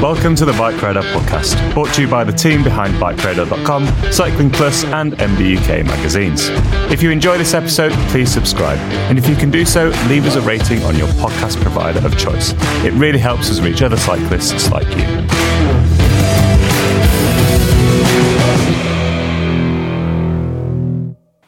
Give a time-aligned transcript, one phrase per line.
[0.00, 4.48] Welcome to the Bike Radar podcast, brought to you by the team behind BikeRadar.com, Cycling
[4.48, 6.50] Plus, and MBUK magazines.
[6.88, 8.78] If you enjoy this episode, please subscribe.
[9.10, 12.16] And if you can do so, leave us a rating on your podcast provider of
[12.16, 12.54] choice.
[12.84, 15.04] It really helps us reach other cyclists like you.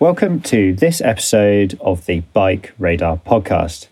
[0.00, 3.86] Welcome to this episode of the Bike Radar podcast.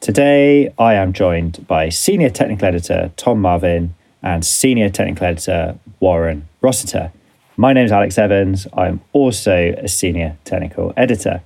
[0.00, 6.48] Today, I am joined by Senior Technical Editor Tom Marvin and Senior Technical Editor Warren
[6.60, 7.12] Rossiter.
[7.56, 8.66] My name is Alex Evans.
[8.72, 11.42] I'm also a Senior Technical Editor.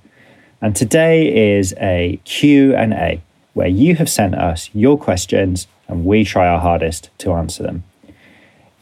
[0.61, 3.21] And today is a Q&A
[3.53, 7.83] where you have sent us your questions and we try our hardest to answer them.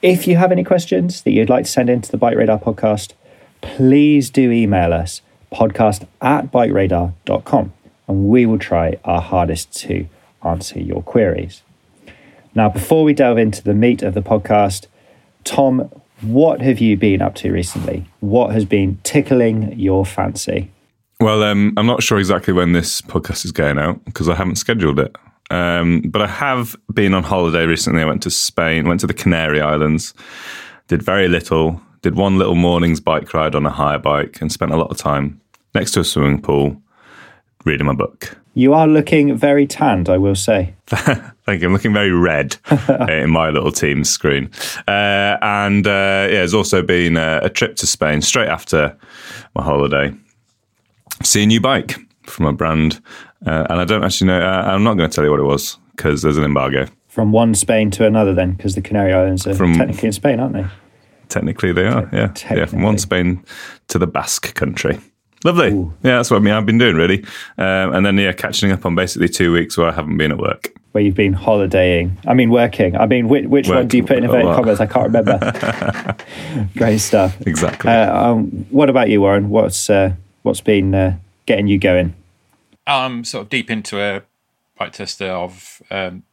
[0.02, 3.14] If you have any questions that you'd like to send into the Bike Radar podcast,
[3.62, 7.74] please do email us podcast at bikeradar.com
[8.08, 10.08] and we will try our hardest to
[10.44, 11.62] answer your queries.
[12.54, 14.88] Now, before we delve into the meat of the podcast,
[15.44, 15.90] Tom,
[16.22, 18.06] what have you been up to recently?
[18.20, 20.70] What has been tickling your fancy?
[21.20, 24.56] Well, um, I'm not sure exactly when this podcast is going out because I haven't
[24.56, 25.16] scheduled it.
[25.50, 28.02] Um, but I have been on holiday recently.
[28.02, 30.14] I went to Spain, went to the Canary Islands,
[30.88, 34.72] did very little, did one little morning's bike ride on a hire bike, and spent
[34.72, 35.40] a lot of time
[35.76, 36.82] next to a swimming pool
[37.66, 38.38] reading my book.
[38.54, 40.74] You are looking very tanned, I will say.
[40.88, 41.68] Thank you.
[41.68, 44.50] I'm looking very red uh, in my little team screen.
[44.88, 45.90] Uh, and uh,
[46.30, 48.98] yeah, there's also been a, a trip to Spain straight after
[49.56, 50.14] my holiday.
[51.24, 53.02] See a new bike from a brand.
[53.46, 55.44] Uh, and I don't actually know, uh, I'm not going to tell you what it
[55.44, 56.88] was because there's an embargo.
[57.08, 60.40] From one Spain to another, then, because the Canary Islands are From- technically in Spain,
[60.40, 60.66] aren't they?
[61.30, 62.10] Technically, they are.
[62.12, 62.34] Yeah.
[62.50, 62.66] Yeah.
[62.66, 63.44] From one Spain
[63.88, 65.00] to the Basque country.
[65.44, 65.72] Lovely.
[66.04, 66.54] Yeah, that's what I mean.
[66.54, 67.24] I've been doing really.
[67.58, 70.38] Um, and then, yeah, catching up on basically two weeks where I haven't been at
[70.38, 70.74] work.
[70.92, 72.18] Where you've been holidaying.
[72.28, 72.96] I mean, working.
[72.98, 74.80] I mean, which, which one do you put in a inverted commas?
[74.80, 76.16] I can't remember.
[76.76, 77.40] Great stuff.
[77.48, 77.90] Exactly.
[77.90, 79.50] Uh, um, what about you, Warren?
[79.50, 80.14] What's uh,
[80.44, 82.14] what's been uh, getting you going?
[82.86, 84.24] I'm sort of deep into a
[84.78, 86.24] bike tester of um,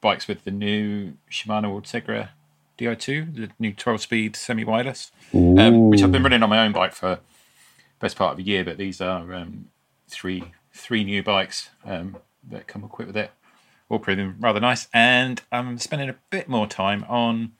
[0.00, 2.30] bikes with the new Shimano Ultegra
[2.78, 6.72] Di2, the new 12 speed semi wireless, um, which I've been running on my own
[6.72, 7.18] bike for
[8.00, 8.64] best part of a year.
[8.64, 9.68] But these are um,
[10.08, 12.16] three three new bikes um,
[12.48, 13.30] that come equipped with it,
[13.88, 14.88] all proving rather nice.
[14.92, 17.52] And I'm spending a bit more time on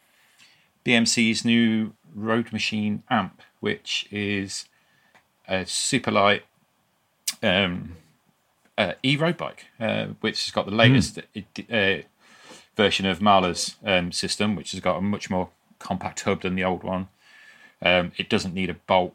[0.85, 4.67] BMC's new Road Machine amp, which is
[5.47, 6.45] a super light
[7.43, 7.97] um,
[8.77, 11.19] uh, e road bike, uh, which has got the latest
[11.71, 11.97] uh,
[12.77, 16.65] version of Mahle's um, system, which has got a much more compact hub than the
[16.65, 17.09] old one.
[17.83, 19.15] Um, it doesn't need a bolt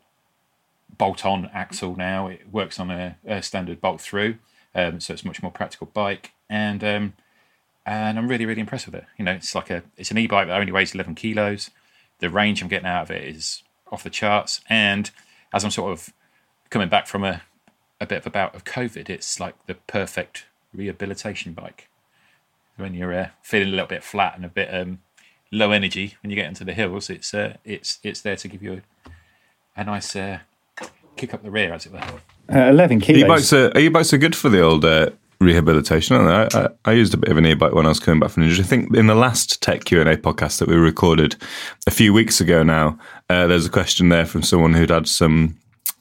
[0.98, 2.28] bolt on axle now.
[2.28, 4.38] It works on a, a standard bolt through,
[4.76, 6.32] um, so it's much more practical bike.
[6.50, 7.14] And um,
[7.86, 9.06] and I'm really really impressed with it.
[9.18, 11.70] You know, it's like a it's an e-bike that only weighs 11 kilos.
[12.20, 14.62] The range I'm getting out of it is off the charts.
[14.70, 15.12] And
[15.54, 16.14] as I'm sort of
[16.70, 17.42] coming back from a
[18.00, 21.90] a bit of a bout of COVID, it's like the perfect rehabilitation bike.
[22.76, 25.00] When you're uh, feeling a little bit flat and a bit um,
[25.52, 28.64] low energy when you get into the hills, it's uh, it's it's there to give
[28.64, 30.40] you a, a nice uh,
[31.16, 32.00] kick up the rear, as it were.
[32.54, 33.24] Uh, Eleven kilos.
[33.24, 36.60] E-bikes are, e-bikes are good for the old uh, rehabilitation, aren't they?
[36.60, 38.44] I, I, I used a bit of an e-bike when I was coming back from
[38.44, 38.64] injury.
[38.64, 41.36] I think in the last Tech Q&A podcast that we recorded
[41.88, 42.98] a few weeks ago now,
[43.30, 45.58] uh, there's a question there from someone who'd had some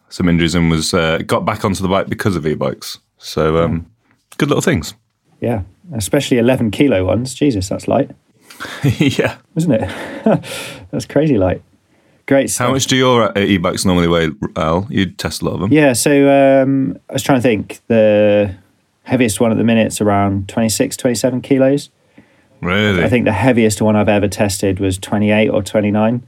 [0.09, 2.99] some injuries and was uh, got back onto the bike because of e-bikes.
[3.17, 3.91] So um,
[4.37, 4.95] good little things.
[5.41, 5.63] Yeah,
[5.95, 7.35] especially eleven kilo ones.
[7.35, 8.11] Jesus, that's light,
[8.99, 9.39] yeah.
[9.57, 10.45] isn't it?
[10.91, 11.63] that's crazy light.
[12.33, 12.69] Great stuff.
[12.69, 14.87] How much do your uh, e-bikes normally weigh, Al?
[14.89, 15.71] You test a lot of them.
[15.71, 17.81] Yeah, so um, I was trying to think.
[17.89, 18.55] The
[19.03, 21.91] heaviest one at the minute's around 26, 27 kilos.
[22.63, 23.05] Really?
[23.05, 26.27] I think the heaviest one I've ever tested was 28 or 29.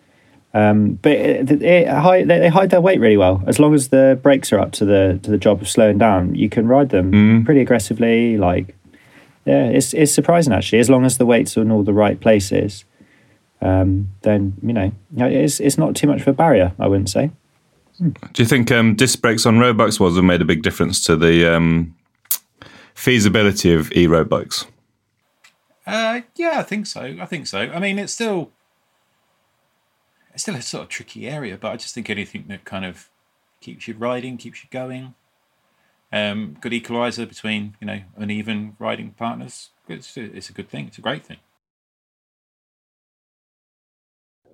[0.52, 3.42] Um, but it, it, it, hide, they, they hide their weight really well.
[3.46, 6.34] As long as the brakes are up to the to the job of slowing down,
[6.34, 8.36] you can ride them pretty aggressively.
[8.36, 8.76] Like,
[9.46, 10.80] yeah, it's it's surprising actually.
[10.80, 12.84] As long as the weights are in all the right places,
[13.64, 16.72] um, then you know it's it's not too much of a barrier.
[16.78, 17.31] I wouldn't say.
[17.99, 21.02] Do you think um, disc brakes on road bikes was have made a big difference
[21.05, 21.94] to the um,
[22.94, 24.66] feasibility of e-road bikes?
[25.87, 27.02] Uh, yeah, I think so.
[27.20, 27.58] I think so.
[27.61, 28.50] I mean, it's still
[30.32, 33.08] it's still a sort of tricky area, but I just think anything that kind of
[33.61, 35.14] keeps you riding, keeps you going.
[36.12, 39.70] Um, good equalizer between you know uneven riding partners.
[39.88, 40.88] It's, it's a good thing.
[40.88, 41.38] It's a great thing.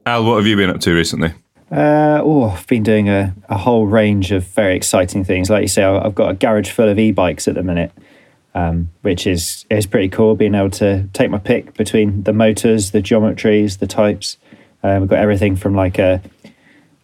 [0.06, 1.32] Al, what have you been up to recently?
[1.70, 5.48] Uh, oh, I've been doing a, a whole range of very exciting things.
[5.50, 7.92] Like you say, I've got a garage full of e-bikes at the minute,
[8.54, 10.34] um, which is is pretty cool.
[10.34, 14.36] Being able to take my pick between the motors, the geometries, the types.
[14.82, 16.20] Um, we've got everything from like a,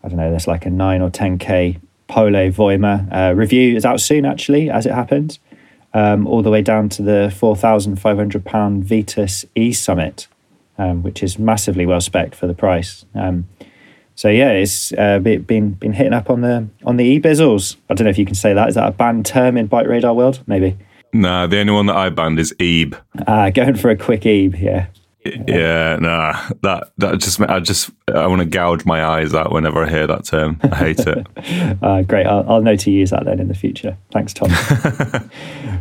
[0.02, 1.78] I don't know, there's like a nine or ten k
[2.08, 5.38] Pole Voima uh, review is out soon actually, as it happens,
[5.92, 10.26] um, all the way down to the four thousand five hundred pound Vitus E Sommet,
[10.78, 13.04] um, which is massively well spec for the price.
[13.14, 13.48] Um,
[14.14, 17.76] so yeah, it's uh, been been hitting up on the on the e bizzles.
[17.90, 18.68] I don't know if you can say that.
[18.68, 20.42] Is that a banned term in bike radar world?
[20.46, 20.76] Maybe.
[21.12, 22.96] Nah, the only one that I banned is Ebe.
[23.26, 24.56] Uh, going for a quick ebe.
[24.58, 24.86] Yeah.
[25.48, 29.84] Yeah, nah, that that just I just I want to gouge my eyes out whenever
[29.84, 30.60] I hear that term.
[30.62, 31.26] I hate it.
[31.82, 32.26] Uh, great.
[32.26, 33.96] I'll, I'll know to use that then in the future.
[34.12, 34.50] Thanks, Tom.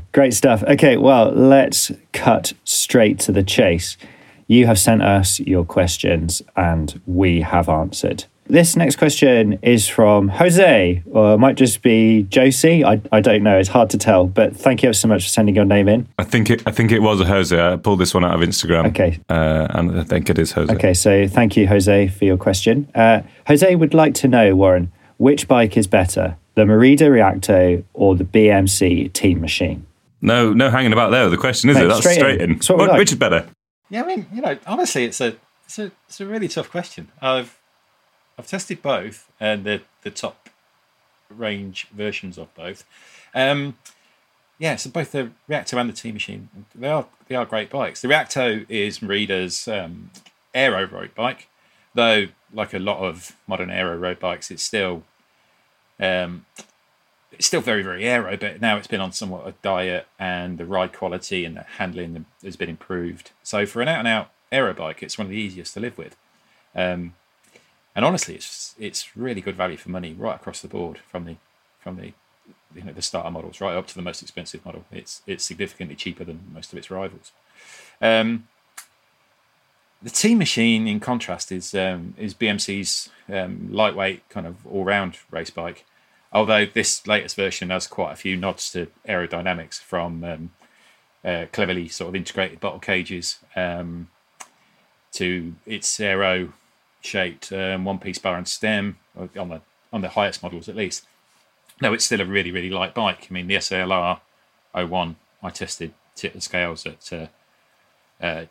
[0.13, 0.63] great stuff.
[0.63, 3.97] Okay, well, let's cut straight to the chase.
[4.47, 8.25] You have sent us your questions and we have answered.
[8.47, 12.85] This next question is from Jose, or it might just be Josie.
[12.85, 13.57] I, I don't know.
[13.57, 16.07] It's hard to tell, but thank you so much for sending your name in.
[16.19, 17.59] I think it I think it was a Jose.
[17.59, 18.89] I pulled this one out of Instagram.
[18.89, 19.19] Okay.
[19.29, 20.71] uh, and I think it is Jose.
[20.75, 22.87] Okay, so thank you, Jose, for your question.
[22.93, 28.15] Uh, Jose would like to know, Warren, which bike is better, the Merida Reacto or
[28.15, 29.87] the BMC Team Machine?
[30.21, 31.23] No, no hanging about there.
[31.23, 31.87] with The question is Mate, it?
[31.87, 32.51] That's straight straight, in.
[32.51, 32.57] in.
[32.57, 32.97] What we What- like.
[32.99, 33.47] Which is better?
[33.89, 35.35] Yeah, I mean, you know, honestly, it's a
[35.65, 37.11] it's a it's a really tough question.
[37.21, 37.59] I've
[38.37, 40.49] I've tested both and the the top
[41.29, 42.83] range versions of both.
[43.33, 43.77] Um,
[44.57, 48.01] yeah, so both the Reacto and the T Machine, they are they are great bikes.
[48.01, 50.11] The Reacto is Merida's um,
[50.53, 51.49] aero road bike,
[51.93, 55.03] though like a lot of modern aero road bikes, it's still
[55.99, 56.45] um,
[57.35, 60.65] it's still very very aero, but now it's been on somewhat a diet, and the
[60.65, 63.31] ride quality and the handling has been improved.
[63.43, 65.97] So for an out and out aero bike, it's one of the easiest to live
[65.97, 66.15] with.
[66.75, 67.13] Um,
[67.95, 71.37] and honestly, it's it's really good value for money right across the board from the
[71.79, 72.13] from the
[72.75, 74.85] you know the starter models right up to the most expensive model.
[74.91, 77.31] It's it's significantly cheaper than most of its rivals.
[78.01, 78.47] Um,
[80.01, 85.17] the T Machine, in contrast, is um, is BMC's um, lightweight kind of all round
[85.31, 85.85] race bike.
[86.35, 90.51] Although this latest version has quite a few nods to aerodynamics from um,
[91.23, 94.09] uh, cleverly sort of integrated bottle cages um,
[95.13, 96.51] to its aero
[96.99, 99.61] shaped um, one piece bar and stem on the
[99.93, 101.05] on the highest models at least.
[101.79, 103.27] No, it's still a really really light bike.
[103.29, 104.19] I mean, the SLR
[104.73, 107.27] 01 I tested tip the scales at uh,
[108.21, 108.45] uh,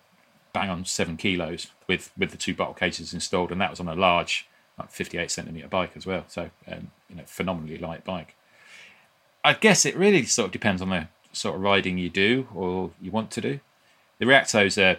[0.55, 3.89] bang on seven kilos with with the two bottle cages installed, and that was on
[3.89, 6.25] a large like 58 centimeter bike as well.
[6.29, 8.35] So um, you know, phenomenally light bike.
[9.45, 12.91] I guess it really sort of depends on the sort of riding you do or
[13.01, 13.61] you want to do.
[14.19, 14.99] The Reacto's a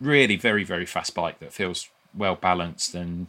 [0.00, 3.28] really very very fast bike that feels well balanced and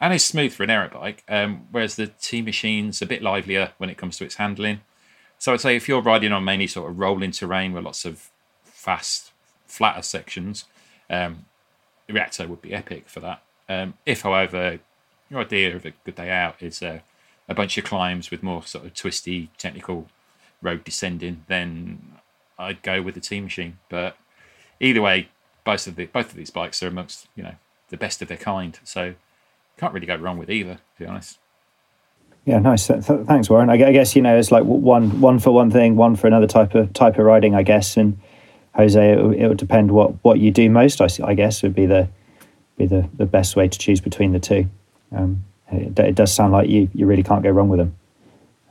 [0.00, 1.24] and is smooth for an aero bike.
[1.28, 4.80] Um, whereas the T Machine's a bit livelier when it comes to its handling.
[5.38, 8.30] So I'd say if you're riding on mainly sort of rolling terrain with lots of
[8.64, 9.32] fast,
[9.66, 10.64] flatter sections,
[11.10, 11.44] um,
[12.06, 13.42] the Reacto would be epic for that.
[13.68, 14.78] Um, if, however,
[15.30, 17.00] your idea of a good day out is uh,
[17.48, 20.06] a bunch of climbs with more sort of twisty, technical
[20.62, 22.18] road descending, then
[22.58, 23.78] I'd go with the T Machine.
[23.88, 24.16] But
[24.80, 25.28] either way,
[25.64, 27.54] both of the both of these bikes are amongst you know
[27.88, 28.78] the best of their kind.
[28.84, 29.14] So
[29.78, 31.38] can't really go wrong with either, to be honest.
[32.44, 32.86] Yeah, nice.
[32.86, 33.70] Th- th- thanks, Warren.
[33.70, 36.74] I guess you know it's like one one for one thing, one for another type
[36.74, 37.54] of type of riding.
[37.54, 38.18] I guess, and
[38.74, 41.00] Jose, it, it would depend what what you do most.
[41.00, 42.08] I, I guess would be the
[42.76, 44.68] be the, the best way to choose between the two.
[45.12, 47.96] Um, it, it does sound like you you really can't go wrong with them.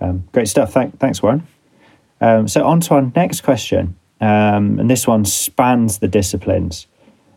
[0.02, 0.74] Um, great stuff.
[0.74, 1.48] Thank, thanks, Warren.
[2.22, 6.88] Um, so on to our next question, um, and this one spans the disciplines.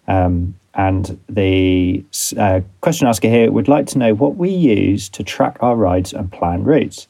[0.07, 2.05] Um, and the
[2.37, 6.13] uh, question asker here would like to know what we use to track our rides
[6.13, 7.09] and plan routes.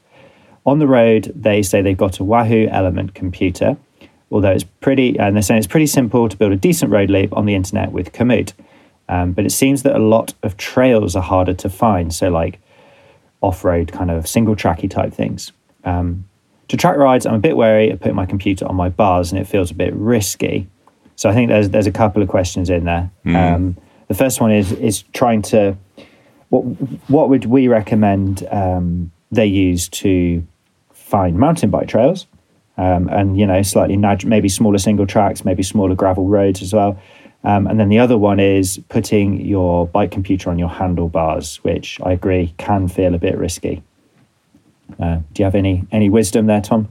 [0.65, 3.77] On the road, they say they've got a Wahoo Element computer,
[4.31, 7.37] although it's pretty, and they're saying it's pretty simple to build a decent road loop
[7.37, 8.53] on the internet with Komoot.
[9.09, 12.15] Um, but it seems that a lot of trails are harder to find.
[12.15, 12.61] So, like
[13.41, 15.53] off road kind of single tracky type things.
[15.85, 16.25] Um,
[16.69, 19.41] to track rides, I'm a bit wary of putting my computer on my bars and
[19.41, 20.69] it feels a bit risky.
[21.17, 23.11] So I think there's there's a couple of questions in there.
[23.25, 23.55] Mm.
[23.55, 23.77] Um,
[24.09, 25.77] the first one is is trying to
[26.51, 26.61] what
[27.09, 30.47] what would we recommend um, they use to
[30.93, 32.27] find mountain bike trails,
[32.77, 37.01] um, and you know slightly maybe smaller single tracks, maybe smaller gravel roads as well.
[37.45, 42.01] Um, and then the other one is putting your bike computer on your handlebars, which
[42.03, 43.83] I agree can feel a bit risky.
[44.99, 46.89] Uh, do you have any any wisdom there, Tom?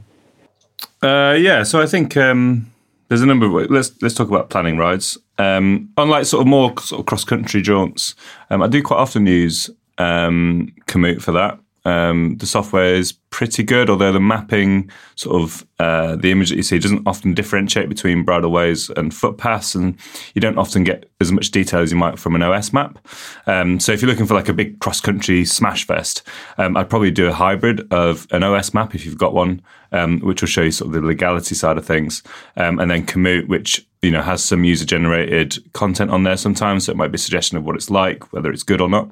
[1.02, 2.70] Uh, yeah, so I think um,
[3.08, 3.68] there's a number of ways.
[3.70, 5.18] Let's let's talk about planning rides.
[5.38, 8.14] Um, unlike sort of more sort of cross country jaunts,
[8.50, 11.58] um, I do quite often use um, for that.
[11.88, 16.56] Um, the software is pretty good, although the mapping, sort of uh, the image that
[16.56, 19.96] you see, doesn't often differentiate between bridleways and footpaths, and
[20.34, 22.98] you don't often get as much detail as you might from an OS map.
[23.46, 26.22] Um, so if you're looking for like a big cross country smash fest,
[26.58, 30.20] um, I'd probably do a hybrid of an OS map if you've got one, um,
[30.20, 32.22] which will show you sort of the legality side of things,
[32.58, 36.84] um, and then Komoot, which you know has some user generated content on there sometimes,
[36.84, 39.10] so it might be a suggestion of what it's like, whether it's good or not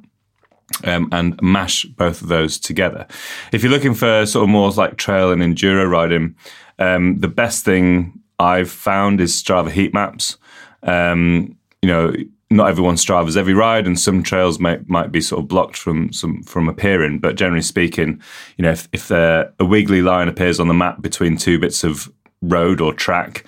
[0.85, 3.07] um, and mash both of those together.
[3.53, 6.37] If you're looking for sort of more like trail and enduro riding,
[6.79, 10.37] um, the best thing I've found is Strava heat maps.
[10.83, 12.13] Um, you know,
[12.51, 16.13] not everyone Strava's every ride, and some trails might might be sort of blocked from
[16.13, 17.19] some from appearing.
[17.19, 18.21] But generally speaking,
[18.57, 22.13] you know, if, if a wiggly line appears on the map between two bits of
[22.43, 23.45] road or track,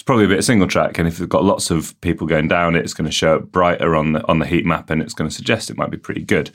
[0.00, 2.48] it's probably a bit of single track, and if you've got lots of people going
[2.48, 5.02] down it, it's going to show up brighter on the on the heat map, and
[5.02, 6.50] it's going to suggest it might be pretty good.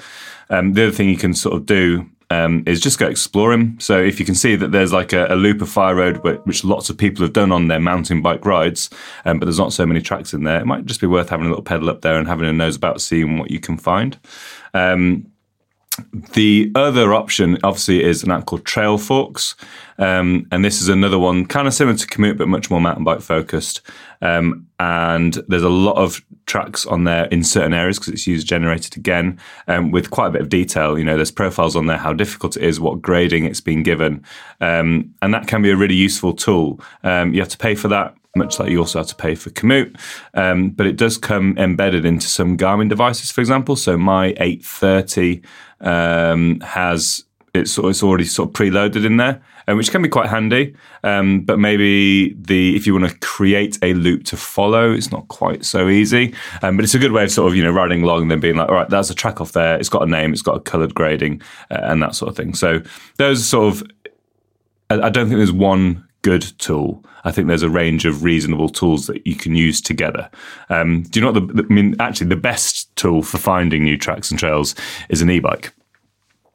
[0.49, 3.77] Um, the other thing you can sort of do um, is just go exploring.
[3.79, 6.63] So if you can see that there's like a, a loop of fire road which
[6.63, 8.89] lots of people have done on their mountain bike rides,
[9.25, 11.45] um, but there's not so many tracks in there, it might just be worth having
[11.45, 14.17] a little pedal up there and having a nose about seeing what you can find.
[14.73, 15.31] Um,
[16.33, 19.55] the other option, obviously, is an app called Trailforks.
[19.97, 23.03] Um, and this is another one kind of similar to Komoot, but much more mountain
[23.03, 23.81] bike focused.
[24.21, 28.45] Um, and there's a lot of tracks on there in certain areas because it's user
[28.45, 30.97] generated again um, with quite a bit of detail.
[30.97, 34.23] You know, there's profiles on there, how difficult it is, what grading it's been given.
[34.59, 36.81] Um, and that can be a really useful tool.
[37.03, 39.49] Um, you have to pay for that much like you also have to pay for
[39.49, 39.97] Komoot.
[40.33, 43.75] Um, but it does come embedded into some Garmin devices, for example.
[43.75, 45.41] So my 830
[45.85, 47.23] um, has
[47.53, 50.75] it's it's already sort of preloaded in there, um, which can be quite handy.
[51.03, 55.27] Um, but maybe the if you want to create a loop to follow, it's not
[55.29, 56.33] quite so easy.
[56.61, 58.39] Um, but it's a good way of sort of you know riding along and then
[58.39, 59.77] being like, all right, that's a track off there.
[59.77, 62.53] It's got a name, it's got a coloured grading, uh, and that sort of thing.
[62.53, 62.81] So
[63.17, 63.83] those sort of
[64.89, 67.03] I, I don't think there's one good tool.
[67.23, 70.29] I think there's a range of reasonable tools that you can use together.
[70.69, 71.95] Um, do you know what the, I mean?
[71.99, 74.75] Actually, the best tool for finding new tracks and trails
[75.09, 75.73] is an e-bike.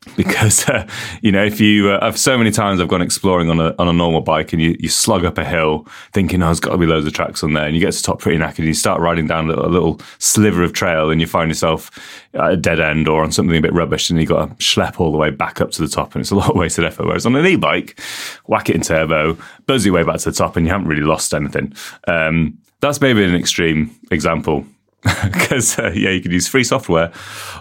[0.16, 0.88] Because uh,
[1.20, 3.86] you know if you uh, I've so many times I've gone exploring on a on
[3.86, 6.78] a normal bike and you, you slug up a hill thinking oh there's got to
[6.78, 8.68] be loads of tracks on there and you get to the top pretty knackered and
[8.68, 11.90] you start riding down a little, a little sliver of trail and you find yourself
[12.32, 14.98] at a dead end or on something a bit rubbish and you got to schlep
[14.98, 17.04] all the way back up to the top and it's a lot of wasted effort.
[17.04, 18.00] Whereas on an e-bike
[18.46, 21.02] whack it in turbo buzz your way back to the top and you haven't really
[21.02, 21.74] lost anything.
[22.08, 24.64] Um, that's maybe an extreme example
[25.32, 27.10] because uh, yeah you could use free software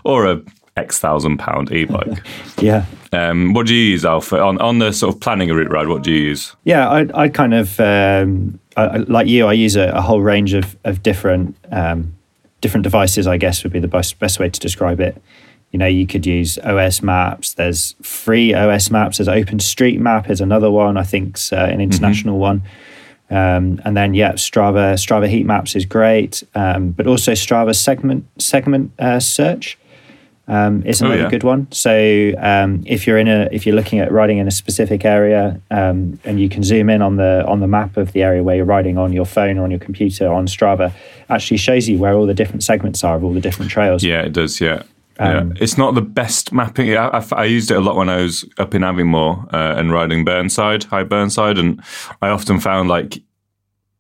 [0.04, 0.42] or a
[0.80, 2.26] X thousand pound e bike.
[2.60, 2.86] yeah.
[3.12, 5.88] Um, what do you use, Alpha, on on the sort of planning a route ride?
[5.88, 6.56] What do you use?
[6.64, 9.46] Yeah, I I kind of um, I, like you.
[9.48, 12.16] I use a, a, whole range of of different um,
[12.62, 13.28] different devices.
[13.28, 15.22] I guess would be the best best way to describe it.
[15.72, 17.54] You know, you could use OS Maps.
[17.54, 19.18] There's free OS Maps.
[19.18, 20.98] There's OpenStreetMap is another one.
[20.98, 21.82] I think uh, an mm-hmm.
[21.82, 22.42] international mm-hmm.
[22.42, 22.64] one.
[23.30, 28.26] Um, and then yeah, Strava Strava heat maps is great, um, but also Strava segment
[28.42, 29.78] segment uh, search
[30.50, 31.30] um, is another oh, yeah.
[31.30, 31.72] good one.
[31.72, 35.62] So um, if you're in a if you're looking at riding in a specific area
[35.70, 38.56] um, and you can zoom in on the on the map of the area where
[38.56, 40.92] you're riding on your phone or on your computer on Strava,
[41.30, 44.04] actually shows you where all the different segments are of all the different trails.
[44.04, 44.60] Yeah, it does.
[44.60, 44.84] Yeah.
[45.20, 45.40] Yeah.
[45.40, 46.96] Um, it's not the best mapping.
[46.96, 49.92] I, I, I, used it a lot when I was up in Aviemore uh, and
[49.92, 51.82] riding Burnside, High Burnside, and
[52.22, 53.22] I often found like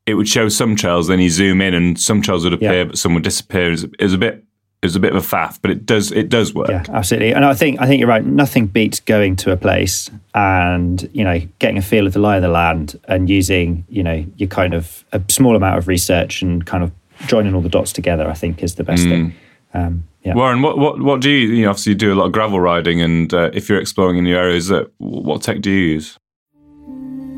[0.05, 2.83] it would show some trails, then you zoom in, and some trails would appear, yeah.
[2.85, 3.71] but some would disappear.
[3.71, 4.43] It was, a bit
[4.81, 6.69] is a bit of a faff, but it does it does work.
[6.69, 7.33] Yeah, absolutely.
[7.33, 8.23] And I think I think you're right.
[8.23, 12.38] Nothing beats going to a place and you know getting a feel of the lie
[12.38, 16.41] of the land and using you know your kind of a small amount of research
[16.41, 16.91] and kind of
[17.27, 18.29] joining all the dots together.
[18.29, 19.09] I think is the best mm.
[19.09, 19.35] thing.
[19.73, 20.35] Um, yeah.
[20.35, 22.59] Warren, what, what what do you you know obviously you do a lot of gravel
[22.59, 26.17] riding and uh, if you're exploring in new areas, uh, what tech do you use?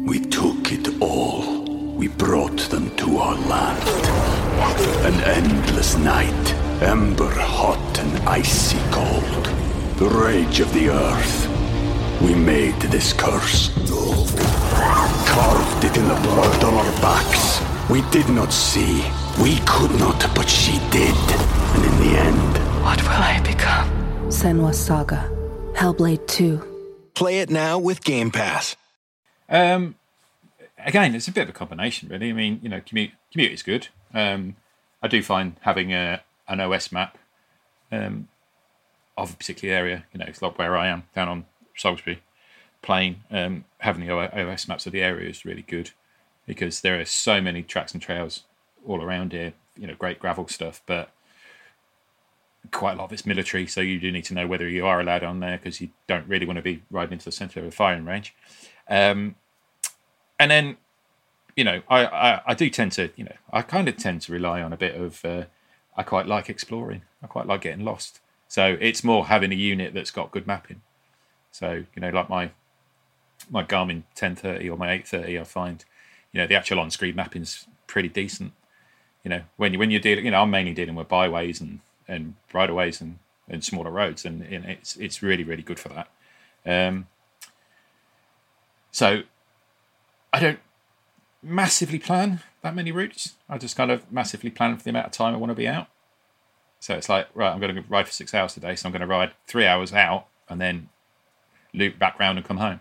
[0.05, 1.61] We took it all
[2.01, 3.87] we brought them to our land.
[5.05, 9.45] An endless night, ember hot and icy cold.
[9.97, 11.47] The rage of the earth.
[12.19, 13.69] We made this curse.
[15.27, 17.61] Carved it in the blood on our backs.
[17.87, 19.03] We did not see.
[19.41, 21.15] We could not, but she did.
[21.73, 23.89] And in the end, What will I become?
[24.29, 25.29] Senua's Saga.
[25.73, 27.11] Hellblade 2.
[27.15, 28.75] Play it now with Game Pass.
[29.49, 29.95] Um,
[30.77, 32.29] again, it's a bit of a combination, really.
[32.29, 33.87] I mean, you know, Komoot Komoot is good.
[34.13, 34.57] Um,
[35.01, 37.17] I do find having a an OS map
[37.91, 38.27] um,
[39.17, 41.45] of a particular area, you know, it's like where I am down on
[41.75, 42.21] Salisbury
[42.81, 45.91] Plain, um, having the OS maps of the area is really good
[46.45, 48.43] because there are so many tracks and trails
[48.85, 49.53] all around here.
[49.77, 51.11] You know, great gravel stuff, but
[52.71, 54.99] quite a lot of it's military, so you do need to know whether you are
[54.99, 57.65] allowed on there because you don't really want to be riding into the centre of
[57.65, 58.35] a firing range.
[58.87, 59.35] Um,
[60.39, 60.77] and then,
[61.55, 64.31] you know, I, I, I do tend to, you know, I kind of tend to
[64.31, 65.23] rely on a bit of.
[65.25, 65.45] Uh,
[65.95, 67.01] I quite like exploring.
[67.21, 68.21] I quite like getting lost.
[68.47, 70.81] So it's more having a unit that's got good mapping.
[71.51, 72.51] So you know, like my
[73.49, 75.83] my Garmin 1030 or my 830, I find,
[76.31, 78.53] you know, the actual on-screen mapping's pretty decent.
[79.23, 81.79] You know, when you when you're dealing, you know, I'm mainly dealing with byways and
[82.07, 86.07] and bridleways and and smaller roads, and, and it's it's really really good for that.
[86.65, 87.07] Um,
[88.91, 89.23] so
[90.33, 90.59] I don't
[91.41, 93.35] massively plan that many routes.
[93.49, 95.67] I just kind of massively plan for the amount of time I want to be
[95.67, 95.87] out.
[96.79, 99.01] So it's like, right, I'm going to ride for six hours today, so I'm going
[99.01, 100.89] to ride three hours out and then
[101.73, 102.79] loop back round and come home.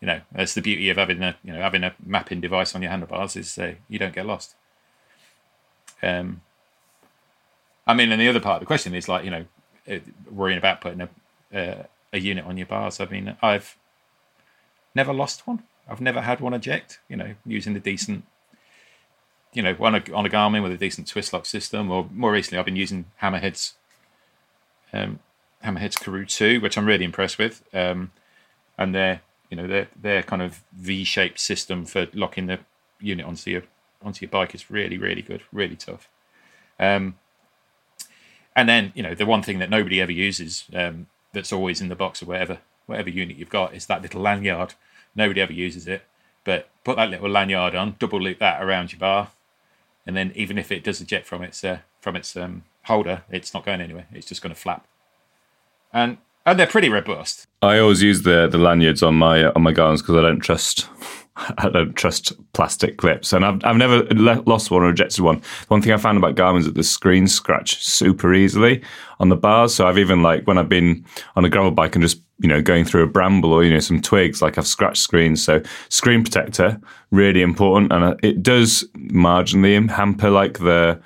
[0.00, 2.82] You know, that's the beauty of having a you know having a mapping device on
[2.82, 4.54] your handlebars is uh, you don't get lost.
[6.02, 6.40] Um,
[7.86, 9.44] I mean, and the other part of the question is like you know
[9.90, 9.98] uh,
[10.30, 11.08] worrying about putting a
[11.56, 13.00] uh, a unit on your bars.
[13.00, 13.76] I mean, I've
[14.94, 15.62] never lost one.
[15.88, 17.00] I've never had one eject.
[17.08, 18.24] You know, using the decent,
[19.52, 22.32] you know, on a on a Garmin with a decent twist lock system, or more
[22.32, 23.74] recently, I've been using Hammerhead's
[24.92, 25.20] um,
[25.64, 27.62] Hammerhead's Karoo two, which I'm really impressed with.
[27.74, 28.12] Um,
[28.78, 32.58] and their you know their their kind of V-shaped system for locking the
[33.00, 33.62] unit onto your
[34.02, 36.08] onto your bike is really really good, really tough.
[36.78, 37.16] Um,
[38.56, 41.88] and then you know the one thing that nobody ever uses um, that's always in
[41.88, 44.74] the box or whatever whatever unit you've got is that little lanyard.
[45.14, 46.02] Nobody ever uses it,
[46.44, 49.30] but put that little lanyard on, double loop that around your bar,
[50.06, 53.54] and then even if it does eject from its uh, from its um, holder, it's
[53.54, 54.06] not going anywhere.
[54.12, 54.86] It's just going to flap.
[55.92, 57.46] And and they're pretty robust.
[57.62, 60.40] I always use the the lanyards on my uh, on my Garmins because I don't
[60.40, 60.88] trust
[61.36, 65.42] I don't trust plastic clips, and I've I've never le- lost one or rejected one.
[65.68, 68.82] One thing I found about Garmin is that the screens scratch super easily
[69.18, 69.74] on the bars.
[69.74, 71.04] So I've even like when I've been
[71.36, 73.80] on a gravel bike and just you know going through a bramble or you know
[73.80, 75.42] some twigs, like I've scratched screens.
[75.42, 81.00] So screen protector really important, and uh, it does marginally hamper like the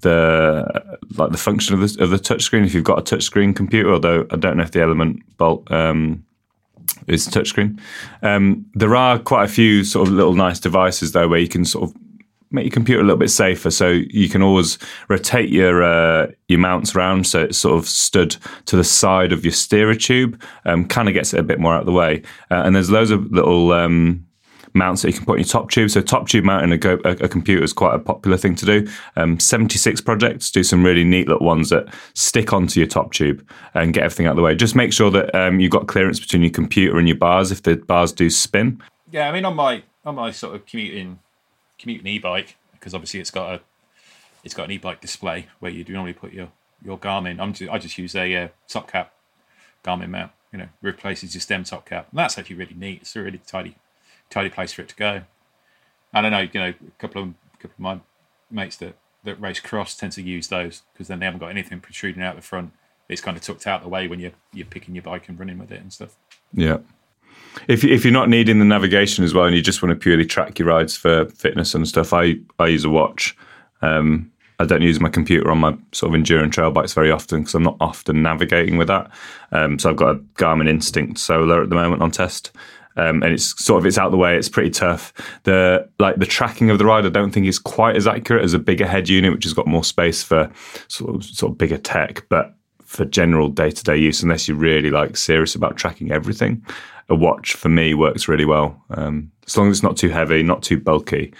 [0.00, 3.92] the like the function of the of the touchscreen if you've got a touchscreen computer.
[3.92, 6.24] Although I don't know if the Element Bolt um,
[7.06, 7.80] is touchscreen.
[8.22, 11.64] Um, there are quite a few sort of little nice devices though where you can
[11.64, 11.96] sort of
[12.50, 13.70] make your computer a little bit safer.
[13.70, 18.36] So you can always rotate your uh, your mounts around so it's sort of stood
[18.66, 20.40] to the side of your steerer tube.
[20.64, 22.22] Um, kind of gets it a bit more out of the way.
[22.50, 24.26] Uh, and there's loads of little um,
[24.74, 25.90] mounts that you can put on your top tube.
[25.90, 28.66] So top tube mounting a, go, a, a computer is quite a popular thing to
[28.66, 28.88] do.
[29.16, 33.46] Um, 76 projects do some really neat little ones that stick onto your top tube
[33.74, 34.54] and get everything out of the way.
[34.54, 37.62] Just make sure that um, you've got clearance between your computer and your bars if
[37.62, 38.82] the bars do spin.
[39.10, 41.18] Yeah, I mean on my on my sort of commuting
[41.78, 43.60] commuting e-bike because obviously it's got a
[44.44, 46.48] it's got an e-bike display where you do normally put your
[46.84, 47.40] your Garmin.
[47.40, 49.12] I'm just, I just use a uh, top cap
[49.84, 50.32] Garmin mount.
[50.52, 52.08] You know, replaces your stem top cap.
[52.10, 53.02] And that's actually really neat.
[53.02, 53.76] It's a really tidy
[54.30, 55.22] tidy place for it to go.
[56.12, 58.00] I know, you know, a couple of couple of my
[58.50, 61.80] mates that that race cross tend to use those because then they haven't got anything
[61.80, 62.72] protruding out the front.
[63.08, 65.58] It's kind of tucked out the way when you're you're picking your bike and running
[65.58, 66.16] with it and stuff.
[66.52, 66.78] Yeah.
[67.66, 70.24] If if you're not needing the navigation as well, and you just want to purely
[70.24, 73.36] track your rides for fitness and stuff, I I use a watch.
[73.82, 77.40] Um, I don't use my computer on my sort of endurance trail bikes very often
[77.40, 79.10] because I'm not often navigating with that.
[79.52, 82.50] Um, so I've got a Garmin Instinct Solar at the moment on test,
[82.98, 84.36] um, and it's sort of it's out the way.
[84.36, 85.12] It's pretty tough.
[85.44, 88.54] The like the tracking of the ride, I don't think is quite as accurate as
[88.54, 90.50] a bigger head unit, which has got more space for
[90.88, 92.28] sort of sort of bigger tech.
[92.28, 96.64] But for general day to day use, unless you're really like serious about tracking everything,
[97.08, 98.82] a watch for me works really well.
[98.90, 101.32] Um, as long as it's not too heavy, not too bulky.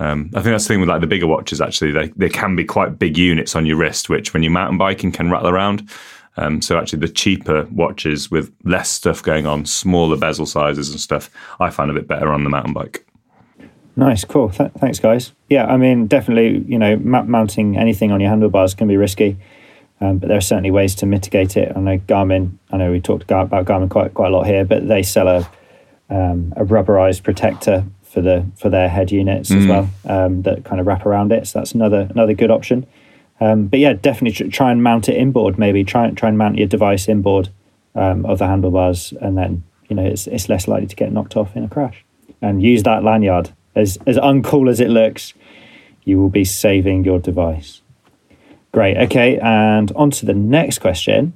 [0.00, 1.60] Um, I think that's the thing with like the bigger watches.
[1.60, 4.78] Actually, they they can be quite big units on your wrist, which when you're mountain
[4.78, 5.88] biking can rattle around.
[6.36, 11.00] Um, so actually, the cheaper watches with less stuff going on, smaller bezel sizes and
[11.00, 13.06] stuff, I find a bit better on the mountain bike.
[13.96, 14.50] Nice, cool.
[14.50, 15.32] Th- thanks, guys.
[15.48, 19.36] Yeah, I mean, definitely, you know, mounting anything on your handlebars can be risky,
[20.00, 21.72] um, but there are certainly ways to mitigate it.
[21.76, 22.58] I know Garmin.
[22.72, 25.48] I know we talked about Garmin quite quite a lot here, but they sell a
[26.10, 30.80] um, a rubberized protector for the for their head units as well um, that kind
[30.80, 31.46] of wrap around it.
[31.46, 32.86] So that's another another good option.
[33.40, 35.58] Um, but yeah, definitely try and mount it inboard.
[35.58, 37.48] Maybe try try and mount your device inboard
[37.94, 41.36] um, of the handlebars, and then you know it's it's less likely to get knocked
[41.36, 42.04] off in a crash.
[42.40, 45.34] And use that lanyard as as uncool as it looks.
[46.04, 47.80] You will be saving your device.
[48.72, 48.96] Great.
[48.96, 51.34] Okay, and on to the next question.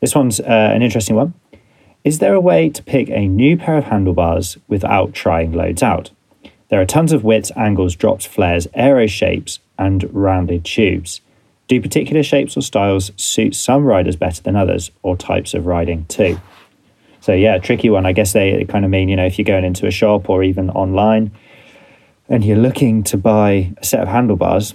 [0.00, 1.34] This one's uh, an interesting one.
[2.04, 6.10] Is there a way to pick a new pair of handlebars without trying loads out?
[6.68, 11.20] There are tons of widths, angles, drops, flares, aero shapes, and rounded tubes.
[11.66, 16.04] Do particular shapes or styles suit some riders better than others, or types of riding
[16.06, 16.38] too?
[17.20, 18.04] So, yeah, tricky one.
[18.04, 20.42] I guess they kind of mean, you know, if you're going into a shop or
[20.42, 21.30] even online
[22.28, 24.74] and you're looking to buy a set of handlebars,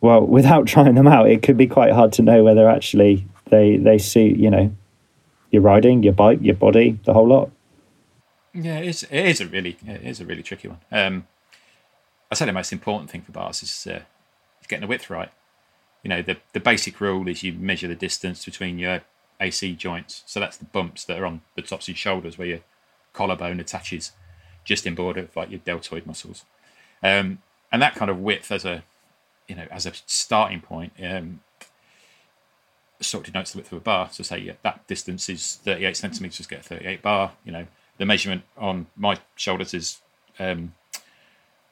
[0.00, 3.76] well, without trying them out, it could be quite hard to know whether actually they,
[3.78, 4.72] they suit, you know,
[5.50, 7.50] your riding, your bike, your body, the whole lot.
[8.54, 10.78] Yeah, it is, it is a really it is a really tricky one.
[10.90, 11.26] Um,
[12.30, 14.02] I say the most important thing for bars is, uh, is
[14.68, 15.30] getting the width right.
[16.02, 19.02] You know, the the basic rule is you measure the distance between your
[19.40, 20.22] AC joints.
[20.26, 22.60] So that's the bumps that are on the tops of your shoulders where your
[23.12, 24.12] collarbone attaches
[24.64, 26.44] just in border of like your deltoid muscles.
[27.02, 27.38] Um,
[27.72, 28.84] and that kind of width as a
[29.46, 31.40] you know as a starting point um,
[33.00, 34.08] sort of denotes the width of a bar.
[34.12, 37.32] So say yeah, that distance is 38 centimeters, get a 38 bar.
[37.44, 37.66] You know,
[37.98, 40.00] the measurement on my shoulders is
[40.38, 40.74] um,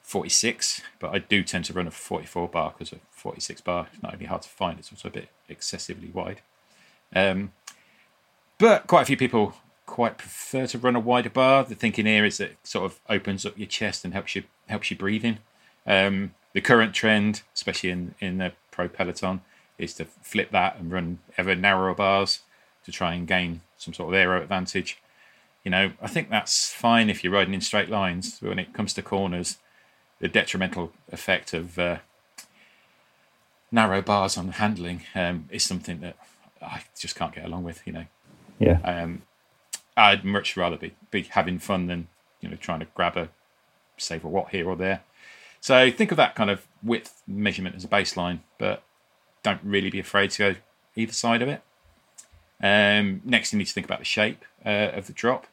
[0.07, 4.01] 46, but I do tend to run a 44 bar because a 46 bar is
[4.01, 6.43] not only hard to find, it's also a bit excessively wide.
[7.13, 7.51] Um,
[8.57, 11.65] but quite a few people quite prefer to run a wider bar.
[11.65, 14.45] The thinking here is that it sort of opens up your chest and helps you
[14.69, 15.39] helps you breathe in.
[15.89, 19.41] Um, the current trend, especially in in the pro peloton,
[19.77, 22.43] is to flip that and run ever narrower bars
[22.85, 24.99] to try and gain some sort of aero advantage.
[25.65, 28.39] You know, I think that's fine if you're riding in straight lines.
[28.41, 29.59] But when it comes to corners,
[30.21, 31.99] the detrimental effect of uh,
[33.71, 36.17] narrow bars on handling um, is something that
[36.63, 37.83] I just can't get along with.
[37.87, 38.05] You know,
[38.59, 38.81] Yeah.
[38.85, 39.23] um,
[39.97, 42.09] I'd much rather be, be having fun than
[42.41, 43.29] you know trying to grab a
[43.97, 45.03] save a watt here or there.
[45.61, 48.83] So think of that kind of width measurement as a baseline, but
[49.43, 50.61] don't really be afraid to go
[50.95, 51.63] either side of it.
[52.63, 55.47] Um, next, you need to think about the shape uh, of the drop.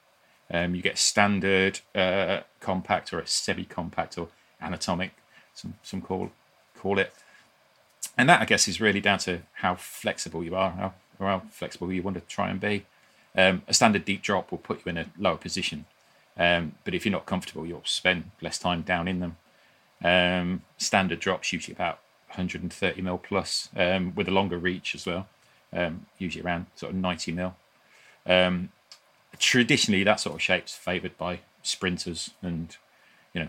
[0.51, 4.27] Um, you get standard, uh, compact, or a semi-compact, or
[4.63, 5.11] anatomic.
[5.53, 6.31] Some some call
[6.77, 7.13] call it,
[8.17, 11.91] and that I guess is really down to how flexible you are, how, how flexible
[11.91, 12.85] you want to try and be.
[13.35, 15.85] Um, a standard deep drop will put you in a lower position,
[16.37, 19.37] um, but if you're not comfortable, you'll spend less time down in them.
[20.03, 25.27] Um, standard drops usually about 130 mil plus, um, with a longer reach as well,
[25.71, 27.55] um, usually around sort of 90 mil.
[28.25, 28.69] Um,
[29.39, 32.75] traditionally, that sort of shape's favoured by sprinters and
[33.33, 33.47] you know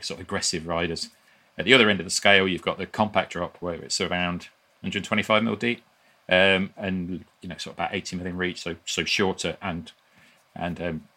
[0.00, 1.10] sort of aggressive riders.
[1.56, 4.48] At the other end of the scale, you've got the compact drop where it's around
[4.80, 5.82] 125 mil deep,
[6.28, 9.92] um, and you know sort of about 80 mil in reach, so so shorter and
[10.54, 11.08] and um,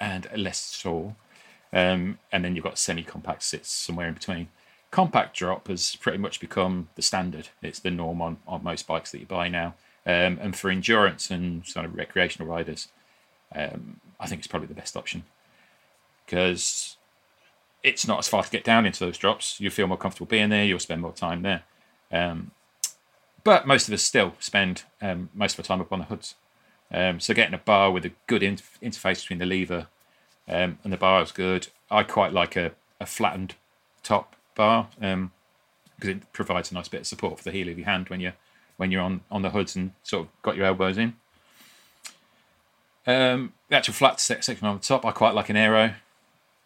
[0.00, 1.16] and less tall.
[1.72, 4.48] Um, and then you've got semi-compact sits somewhere in between.
[4.90, 7.48] Compact drop has pretty much become the standard.
[7.62, 9.74] It's the norm on, on most bikes that you buy now.
[10.04, 12.88] Um, and for endurance and sort of recreational riders,
[13.54, 15.24] um, I think it's probably the best option
[16.26, 16.96] because
[17.82, 19.60] it's not as far to get down into those drops.
[19.60, 20.64] You feel more comfortable being there.
[20.64, 21.62] You'll spend more time there.
[22.10, 22.52] Um,
[23.44, 26.36] but most of us still spend um, most of our time up on the hoods.
[26.92, 29.88] Um, so getting a bar with a good in- interface between the lever
[30.48, 31.68] um, and the bar is good.
[31.90, 33.54] I quite like a, a flattened
[34.02, 37.86] top bar because it provides a nice bit of support for the heel of your
[37.86, 38.34] hand when you're
[38.76, 41.14] when you're on, on the hoods and sort of got your elbows in.
[43.06, 45.94] Um, the actual flat section on the top, I quite like an aero,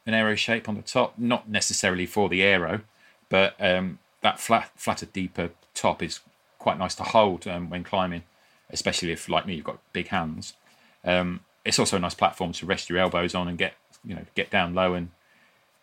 [0.07, 1.19] an aero shape on the top.
[1.19, 2.83] Not necessarily for the aero,
[3.29, 6.21] but um, that flat, flatter, deeper top is
[6.59, 8.23] quite nice to hold um, when climbing,
[8.71, 10.55] especially if, like me, you've got big hands.
[11.05, 14.25] Um, it's also a nice platform to rest your elbows on and get you know
[14.35, 15.11] get down low and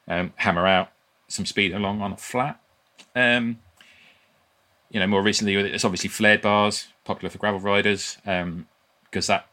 [0.08, 0.92] um, hammer out
[1.28, 2.60] some speed along on a flat.
[3.16, 3.60] Um,
[4.90, 9.48] you know, more recently, it's obviously flared bars, popular for gravel riders, because that,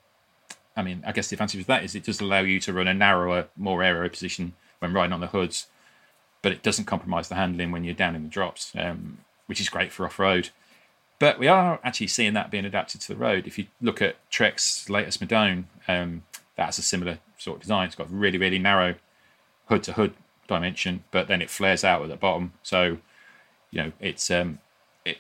[0.77, 2.89] I mean, I guess the advantage of that is it does allow you to run
[2.89, 5.67] a narrower, more aero position when riding on the hoods,
[6.43, 9.69] but it doesn't compromise the handling when you're down in the drops, um, which is
[9.69, 10.51] great for off road.
[11.19, 13.47] But we are actually seeing that being adapted to the road.
[13.47, 16.23] If you look at Trek's latest Madone, um,
[16.57, 17.87] that has a similar sort of design.
[17.87, 18.95] It's got really, really narrow
[19.69, 20.15] hood to hood
[20.49, 22.53] dimension, but then it flares out at the bottom.
[22.63, 22.99] So,
[23.71, 24.61] you know, it's um,
[25.05, 25.19] it,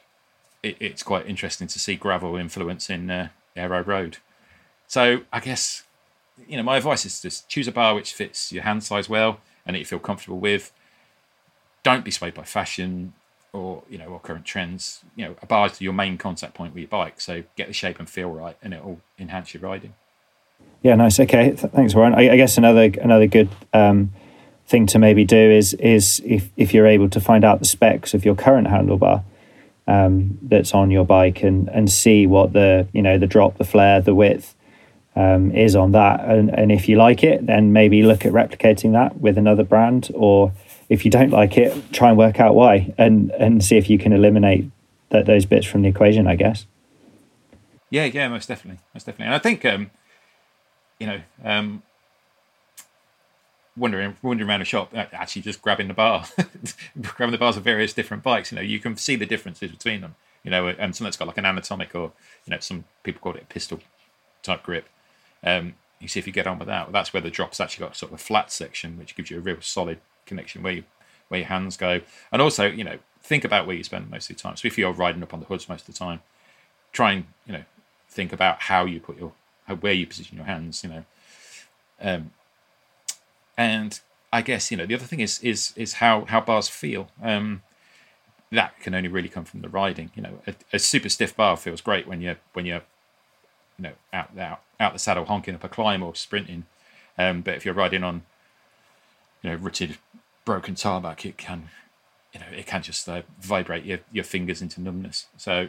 [0.62, 4.18] it it's quite interesting to see gravel influencing uh, aero road.
[4.90, 5.85] So I guess
[6.48, 9.38] you know my advice is just choose a bar which fits your hand size well
[9.64, 10.72] and that you feel comfortable with.
[11.85, 13.12] Don't be swayed by fashion
[13.53, 15.05] or you know or current trends.
[15.14, 17.72] You know, a bar is your main contact point with your bike, so get the
[17.72, 19.94] shape and feel right, and it will enhance your riding.
[20.83, 21.20] Yeah, nice.
[21.20, 22.14] Okay, Th- thanks, Warren.
[22.14, 24.11] I, I, guess another another good um,
[24.66, 28.12] thing to maybe do is is if if you're able to find out the specs
[28.12, 29.22] of your current handlebar
[29.87, 33.64] um, that's on your bike and and see what the you know the drop, the
[33.64, 34.57] flare, the width
[35.16, 38.92] um, is on that, and and if you like it, then maybe look at replicating
[38.92, 40.53] that with another brand, or
[40.88, 43.99] if you don't like it, try and work out why, and and see if you
[43.99, 44.70] can eliminate
[45.11, 46.27] that those bits from the equation.
[46.27, 46.66] I guess.
[47.90, 49.90] Yeah, yeah, most definitely, most definitely, and I think um,
[51.01, 51.83] you know, um,
[53.77, 56.27] wandering wandering around a shop, uh, actually just grabbing the bar,
[57.01, 58.53] grabbing the bars of various different bikes.
[58.53, 60.14] You know, you can see the differences between them.
[60.44, 62.12] You know, and some that's got like an anatomic or
[62.46, 63.81] you know, some people call it a pistol
[64.42, 64.88] type grip.
[65.42, 66.87] Um, you see if you get on with that.
[66.87, 69.38] Well, that's where the drop's actually got sort of a flat section, which gives you
[69.38, 70.85] a real solid connection where you,
[71.29, 72.00] where your hands go.
[72.33, 74.57] And also, you know, think about where you spend most of your time.
[74.57, 76.20] So if you're riding up on the hoods most of the time,
[76.92, 77.64] try and you know
[78.09, 79.33] think about how you put your
[79.66, 80.83] how, where you position your hands.
[80.83, 81.05] You know,
[82.00, 82.31] um,
[83.57, 84.00] and
[84.33, 87.09] I guess you know the other thing is is is how how bars feel.
[87.22, 87.62] Um,
[88.53, 90.11] that can only really come from the riding.
[90.16, 92.83] You know, a, a super stiff bar feels great when you're when you're
[93.80, 96.66] you know out out out the saddle honking up a climb or sprinting.
[97.18, 98.22] Um, but if you're riding on
[99.42, 99.98] you know rooted
[100.44, 101.70] broken tarmac, it can
[102.32, 105.26] you know it can just uh, vibrate your your fingers into numbness.
[105.36, 105.68] So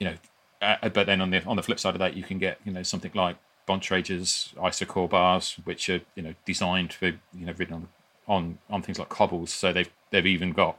[0.00, 0.16] you know,
[0.60, 2.72] uh, but then on the on the flip side of that, you can get you
[2.72, 3.36] know something like
[3.68, 7.88] Bontrager's Isocore bars, which are you know designed for you know ridden on
[8.26, 9.52] on on things like cobbles.
[9.52, 10.78] So they've they've even got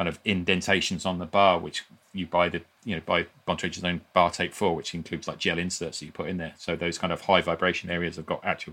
[0.00, 1.84] kind of indentations on the bar, which
[2.14, 5.58] you buy the you know buy Bontrager's own bar tape for, which includes like gel
[5.58, 6.54] inserts that you put in there.
[6.56, 8.72] So those kind of high vibration areas have got actual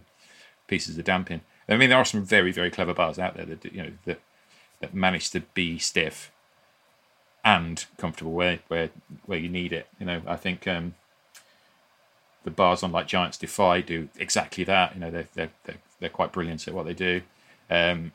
[0.68, 1.42] pieces of damping.
[1.68, 4.22] I mean, there are some very very clever bars out there that you know that
[4.80, 6.32] that manage to be stiff
[7.44, 8.90] and comfortable where where
[9.26, 9.88] where you need it.
[10.00, 10.96] You know, I think um,
[12.46, 14.94] the bars on like Giants Defy do exactly that.
[14.96, 17.22] You know, they're they're they're, they're quite brilliant at what they do.
[17.70, 18.14] Um,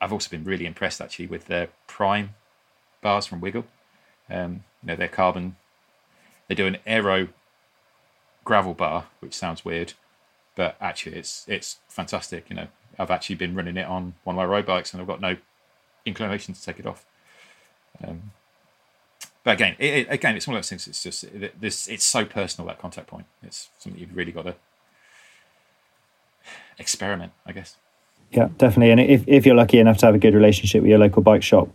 [0.00, 2.34] I've also been really impressed actually with their Prime
[3.00, 3.64] bars from Wiggle.
[4.28, 5.56] Um, you know, their carbon.
[6.48, 7.28] They do an aero
[8.44, 9.94] gravel bar, which sounds weird,
[10.54, 12.48] but actually it's it's fantastic.
[12.48, 15.06] You know, I've actually been running it on one of my road bikes, and I've
[15.06, 15.36] got no
[16.04, 17.04] inclination to take it off.
[18.06, 18.32] Um,
[19.44, 20.88] but again, it, again, it's one of those things.
[20.88, 21.88] It's just it, this.
[21.88, 23.26] It's so personal that contact point.
[23.42, 24.54] It's something you've really got to
[26.78, 27.76] experiment, I guess.
[28.32, 28.90] Yeah, definitely.
[28.90, 31.42] And if, if you're lucky enough to have a good relationship with your local bike
[31.42, 31.68] shop,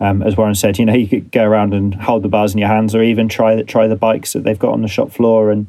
[0.00, 2.58] um, as Warren said, you know, you could go around and hold the bars in
[2.58, 5.10] your hands, or even try the, try the bikes that they've got on the shop
[5.12, 5.66] floor, and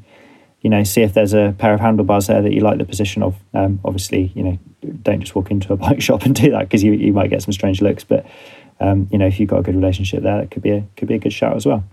[0.62, 3.22] you know, see if there's a pair of handlebars there that you like the position
[3.22, 3.36] of.
[3.54, 4.60] Um, obviously, you know,
[5.04, 7.44] don't just walk into a bike shop and do that because you you might get
[7.44, 8.04] some strange looks.
[8.04, 8.26] But
[8.80, 11.08] um, you know, if you've got a good relationship there, it could be a could
[11.08, 11.84] be a good shout as well.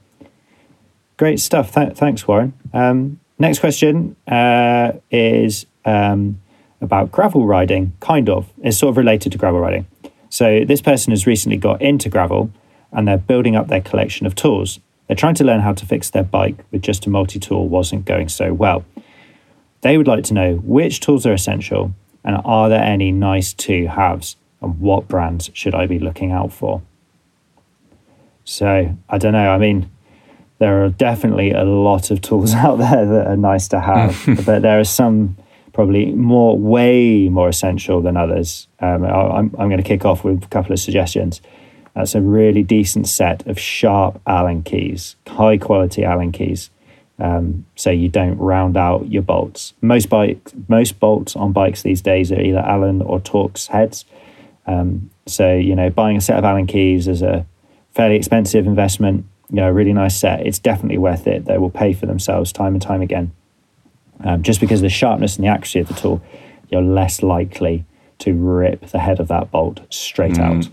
[1.19, 1.75] Great stuff.
[1.75, 2.55] Th- thanks, Warren.
[2.73, 6.41] Um, next question uh, is um,
[6.83, 8.51] about gravel riding, kind of.
[8.63, 9.87] It's sort of related to gravel riding.
[10.29, 12.51] So this person has recently got into gravel
[12.91, 14.81] and they're building up their collection of tools.
[15.07, 18.05] They're trying to learn how to fix their bike with just a multi tool wasn't
[18.05, 18.85] going so well.
[19.83, 21.93] They would like to know which tools are essential
[22.25, 26.53] and are there any nice to haves and what brands should I be looking out
[26.53, 26.83] for?
[28.45, 29.51] So I don't know.
[29.51, 29.91] I mean,
[30.59, 34.35] there are definitely a lot of tools out there that are nice to have, hmm.
[34.47, 35.37] but there are some
[35.73, 38.69] probably more, way more essential than others.
[38.81, 41.41] Um, I'm, I'm going to kick off with a couple of suggestions.
[41.95, 46.71] That's a really decent set of sharp Allen keys, high quality Allen keys.
[47.19, 49.75] Um, so you don't round out your bolts.
[49.81, 54.05] Most bikes, most bolts on bikes these days are either Allen or Torx heads.
[54.67, 57.47] Um, so you know, buying a set of Allen keys is a
[57.93, 59.27] fairly expensive investment.
[59.51, 60.47] You know, a really nice set.
[60.47, 61.45] It's definitely worth it.
[61.45, 63.33] They will pay for themselves time and time again.
[64.25, 66.23] Um, just because of the sharpness and the accuracy of the tool,
[66.71, 67.85] you're less likely
[68.19, 70.59] to rip the head of that bolt straight mm.
[70.59, 70.69] out.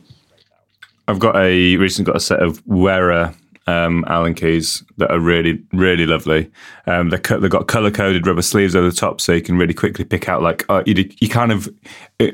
[1.07, 3.33] I've got a recently got a set of Wera
[3.69, 6.51] um, Allen keys that are really really lovely.
[6.87, 9.73] Um, they're they've got color coded rubber sleeves over the top, so you can really
[9.73, 11.69] quickly pick out like uh, you you kind of.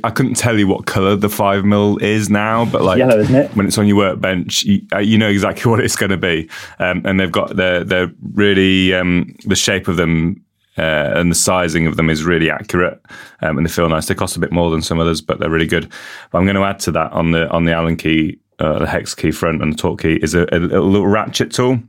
[0.03, 3.35] I couldn't tell you what color the five mil is now, but like yellow, isn't
[3.35, 3.55] it?
[3.55, 6.49] When it's on your workbench, you, uh, you know exactly what it's going to be.
[6.79, 10.44] Um, and they've got they're they're really um, the shape of them
[10.77, 12.99] uh, and the sizing of them is really accurate,
[13.41, 14.07] um, and they feel nice.
[14.07, 15.91] They cost a bit more than some others, but they're really good.
[16.31, 18.87] But I'm going to add to that on the on the Allen key, uh, the
[18.87, 21.79] hex key front and the torque key is a, a, a little ratchet tool.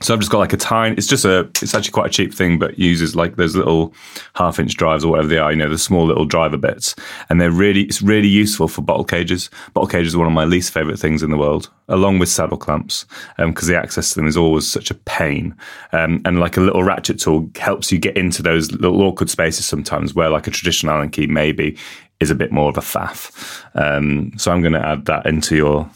[0.00, 0.96] So I've just got like a tiny.
[0.96, 1.48] It's just a.
[1.62, 3.94] It's actually quite a cheap thing, but uses like those little
[4.34, 5.50] half-inch drives or whatever they are.
[5.50, 6.94] You know, the small little driver bits,
[7.28, 7.82] and they're really.
[7.82, 9.50] It's really useful for bottle cages.
[9.72, 12.56] Bottle cages are one of my least favorite things in the world, along with saddle
[12.56, 13.06] clamps,
[13.38, 15.54] because um, the access to them is always such a pain.
[15.92, 19.66] Um, and like a little ratchet tool helps you get into those little awkward spaces
[19.66, 21.78] sometimes, where like a traditional Allen key maybe
[22.20, 23.62] is a bit more of a faff.
[23.74, 25.90] Um, so I'm going to add that into your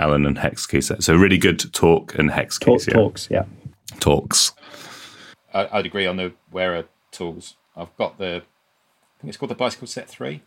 [0.00, 1.02] Allen and hex key set.
[1.02, 2.86] So really good Torx and hex keys.
[2.86, 2.94] yeah.
[2.94, 3.44] Torx, yeah.
[3.96, 4.52] Torx.
[5.52, 7.56] I, would agree on the Wera tools.
[7.76, 10.40] I've got the, I think it's called the Bicycle Set 3.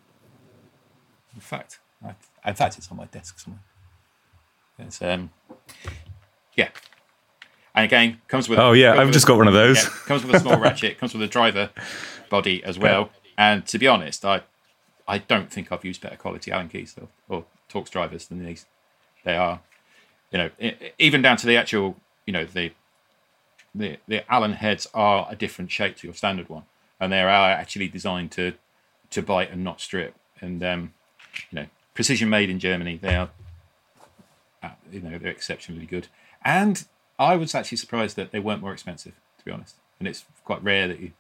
[1.36, 3.62] In fact, I, in fact, it's on my desk somewhere.
[4.80, 5.30] It's, um,
[6.56, 6.70] yeah.
[7.76, 8.60] And again, comes with.
[8.60, 9.84] Oh, yeah, I've just got one of those.
[9.84, 11.72] Yeah, comes with a small ratchet, comes with a driver
[12.30, 13.10] body as well.
[13.38, 14.42] And to be honest, I
[15.08, 18.66] I don't think I've used better quality Allen keys or, or Torx drivers than these
[19.24, 19.62] they are,
[20.32, 20.50] you know,
[21.00, 22.72] even down to the actual, you know, the
[23.76, 26.64] the the Allen heads are a different shape to your standard one,
[27.00, 28.54] and they are actually designed to
[29.10, 30.16] to bite and not strip.
[30.42, 30.94] And um,
[31.52, 33.00] you know, precision made in Germany.
[33.02, 33.30] They are,
[34.62, 36.08] uh, you know, they're exceptionally good.
[36.44, 36.86] And
[37.18, 39.76] I was actually surprised that they weren't more expensive, to be honest.
[40.00, 41.12] And it's quite rare that you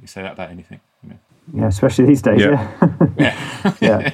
[0.00, 0.80] you say that about anything.
[1.02, 1.18] You know?
[1.54, 2.40] Yeah, especially these days.
[2.40, 2.72] Yeah,
[3.16, 4.12] yeah, yeah,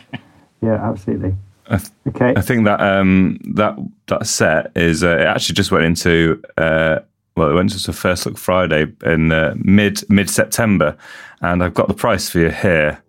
[0.61, 1.35] yeah, absolutely.
[1.66, 2.35] I th- okay.
[2.37, 7.01] I think that um, that that set is uh, it actually just went into uh,
[7.37, 10.96] well, it went into first look Friday in uh, mid mid September,
[11.40, 13.03] and I've got the price for you here.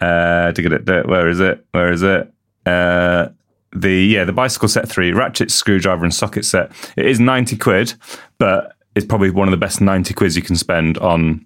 [0.00, 1.66] Uh, to get it, where is it?
[1.72, 2.32] Where is it?
[2.64, 3.30] Uh,
[3.72, 6.70] the yeah, the bicycle set three ratchet, screwdriver, and socket set.
[6.96, 7.94] It is ninety quid,
[8.38, 11.44] but it's probably one of the best ninety quids you can spend on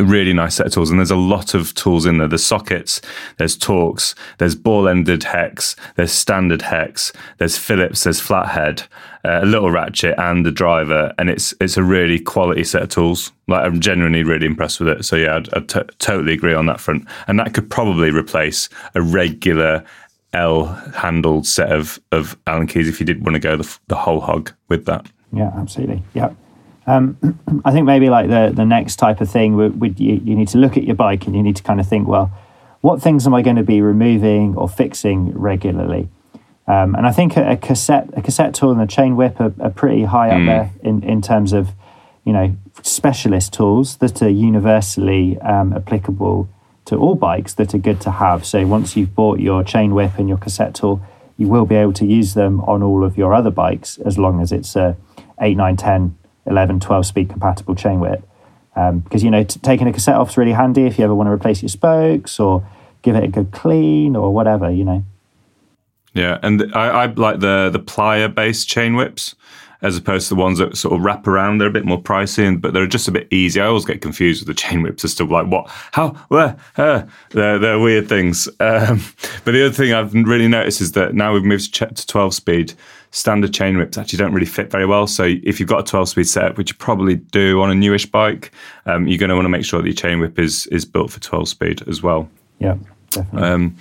[0.00, 0.90] really nice set of tools.
[0.90, 2.28] And there's a lot of tools in there.
[2.28, 3.00] There's sockets
[3.38, 8.82] there's Torx there's ball ended hex there's standard hex there's phillips there's flathead
[9.24, 11.14] uh, a little ratchet and the driver.
[11.18, 13.32] And it's it's a really quality set of tools.
[13.48, 15.04] Like i'm genuinely really impressed with it.
[15.04, 17.06] So yeah i totally agree on that front.
[17.26, 19.84] And that could probably replace a regular
[20.34, 23.96] l handled set of of allen keys if you did want to go the, the
[23.96, 25.06] whole hog with that.
[25.32, 26.02] Yeah absolutely.
[26.14, 26.34] Yeah
[26.86, 27.16] um,
[27.64, 30.48] I think maybe like the the next type of thing would, would you, you need
[30.48, 32.32] to look at your bike and you need to kind of think, well,
[32.80, 36.08] what things am I going to be removing or fixing regularly?
[36.66, 39.52] Um, and I think a, a, cassette a cassette tool and a chain whip are,
[39.60, 40.40] are pretty high mm.
[40.40, 41.70] up there in, in terms of
[42.24, 46.48] you know specialist tools that are universally um, applicable
[46.84, 48.44] to all bikes that are good to have.
[48.44, 51.00] So once you've bought your chain whip and your cassette tool,
[51.36, 54.40] you will be able to use them on all of your other bikes as long
[54.40, 54.96] as it's a
[55.40, 58.26] 8, 9, 10 11, 12 speed compatible chain whip.
[58.74, 61.14] Um, because, you know, t- taking a cassette off is really handy if you ever
[61.14, 62.66] want to replace your spokes or
[63.02, 65.04] give it a good clean or whatever, you know.
[66.14, 69.34] Yeah, and I, I like the the plier based chain whips
[69.82, 71.58] as opposed to the ones that sort of wrap around.
[71.58, 73.60] They're a bit more pricey, but they're just a bit easy.
[73.60, 77.02] I always get confused with the chain whips as to like what, how, where, uh,
[77.30, 78.48] they're, they're weird things.
[78.60, 79.02] Um,
[79.44, 82.74] but the other thing I've really noticed is that now we've moved to 12 speed,
[83.10, 85.06] standard chain whips actually don't really fit very well.
[85.06, 88.06] So if you've got a 12 speed setup, which you probably do on a newish
[88.06, 88.52] bike,
[88.86, 91.10] um, you're going to want to make sure that your chain whip is is built
[91.10, 92.28] for 12 speed as well.
[92.58, 92.76] Yeah,
[93.10, 93.48] definitely.
[93.48, 93.76] Um,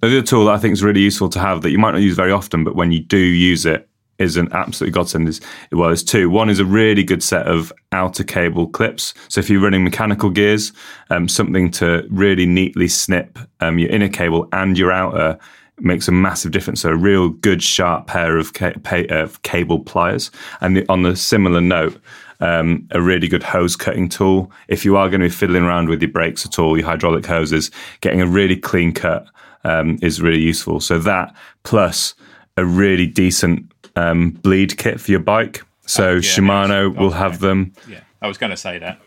[0.00, 2.00] the other tool that I think is really useful to have that you might not
[2.02, 5.28] use very often, but when you do use it, is an absolutely godsend.
[5.28, 5.40] Is
[5.72, 6.30] well, there's two.
[6.30, 9.14] One is a really good set of outer cable clips.
[9.28, 10.72] So if you're running mechanical gears,
[11.10, 15.38] um, something to really neatly snip um, your inner cable and your outer
[15.78, 16.80] makes a massive difference.
[16.80, 20.30] So a real good sharp pair of, ca- of cable pliers.
[20.60, 22.00] And the, on the similar note,
[22.40, 24.50] um, a really good hose cutting tool.
[24.68, 27.26] If you are going to be fiddling around with your brakes at all, your hydraulic
[27.26, 29.26] hoses, getting a really clean cut
[29.64, 30.80] um, is really useful.
[30.80, 32.14] So that plus
[32.56, 35.62] a really decent um, bleed kit for your bike.
[35.86, 37.72] So uh, yeah, Shimano will have them.
[37.88, 39.00] Yeah, I was going to say that.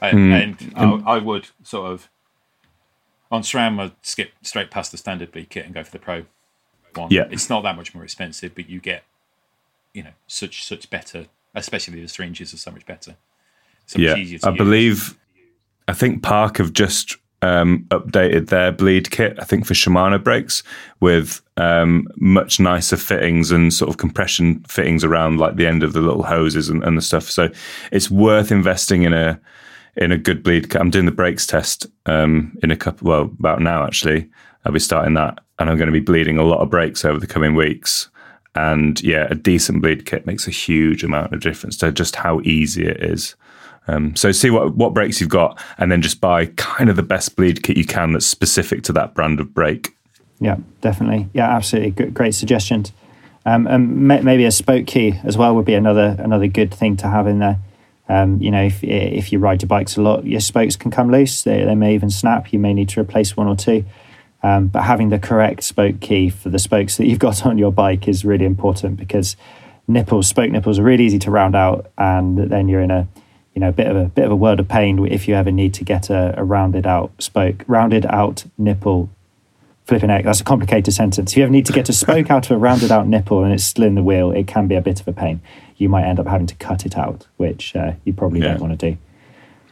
[0.00, 0.72] And, mm.
[0.76, 2.10] and I, I, would sort of
[3.30, 6.24] on SRAM, I'd skip straight past the standard bleed kit and go for the Pro
[6.94, 7.08] one.
[7.10, 9.04] Yeah, it's not that much more expensive, but you get
[9.94, 13.16] you know such such better, especially the inches are so much better.
[13.86, 14.42] So yeah, I use.
[14.42, 15.18] believe.
[15.88, 17.16] I think Park have just
[17.46, 20.64] um, updated their bleed kit, I think for Shimano brakes,
[21.00, 25.92] with um, much nicer fittings and sort of compression fittings around like the end of
[25.92, 27.30] the little hoses and, and the stuff.
[27.30, 27.48] So
[27.92, 29.40] it's worth investing in a
[29.96, 30.80] in a good bleed kit.
[30.80, 34.28] I'm doing the brakes test um, in a couple, well, about now actually.
[34.64, 37.20] I'll be starting that, and I'm going to be bleeding a lot of brakes over
[37.20, 38.08] the coming weeks.
[38.56, 42.40] And yeah, a decent bleed kit makes a huge amount of difference to just how
[42.40, 43.36] easy it is.
[43.88, 47.02] Um, so see what what brakes you've got, and then just buy kind of the
[47.02, 49.96] best bleed kit you can that's specific to that brand of brake.
[50.40, 51.28] Yeah, definitely.
[51.32, 52.10] Yeah, absolutely.
[52.10, 52.92] Great suggestions.
[53.46, 57.08] Um, and maybe a spoke key as well would be another another good thing to
[57.08, 57.58] have in there.
[58.08, 61.10] Um, you know, if if you ride your bikes a lot, your spokes can come
[61.10, 61.42] loose.
[61.42, 62.52] They, they may even snap.
[62.52, 63.84] You may need to replace one or two.
[64.42, 67.72] Um, but having the correct spoke key for the spokes that you've got on your
[67.72, 69.36] bike is really important because
[69.88, 73.08] nipples, spoke nipples, are really easy to round out, and then you're in a
[73.56, 75.50] you know a bit of a bit of a world of pain if you ever
[75.50, 79.08] need to get a, a rounded out spoke, rounded out nipple.
[79.86, 80.24] Flipping egg.
[80.24, 81.30] That's a complicated sentence.
[81.30, 83.52] If you ever need to get a spoke out of a rounded out nipple and
[83.52, 85.40] it's still in the wheel, it can be a bit of a pain.
[85.76, 88.48] You might end up having to cut it out, which uh, you probably yeah.
[88.48, 88.98] don't want to do.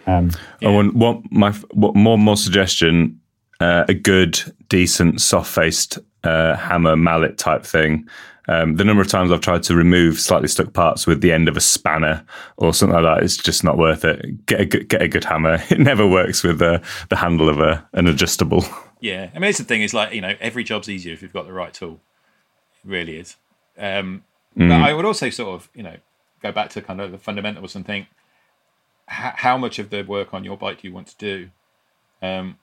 [0.07, 0.31] Um,
[0.61, 0.69] yeah.
[0.69, 3.21] I want what my what more more suggestion
[3.59, 8.09] uh, a good, decent, soft faced uh, hammer mallet type thing.
[8.47, 11.49] Um, the number of times I've tried to remove slightly stuck parts with the end
[11.49, 12.25] of a spanner
[12.59, 14.45] or something like that, it's just not worth it.
[14.47, 15.63] Get a good, get a good hammer.
[15.71, 18.65] It never works with the, the handle of a, an adjustable.
[19.01, 21.33] Yeah, I mean, it's the thing is like you know every job's easier if you've
[21.33, 22.01] got the right tool.
[22.83, 23.37] It really is.
[23.77, 24.25] Um,
[24.57, 24.71] mm.
[24.71, 25.97] But I would also sort of you know
[26.43, 28.07] go back to kind of the fundamentals and think
[29.07, 31.51] how much of the work on your bike do you want to do.
[32.23, 32.57] Um,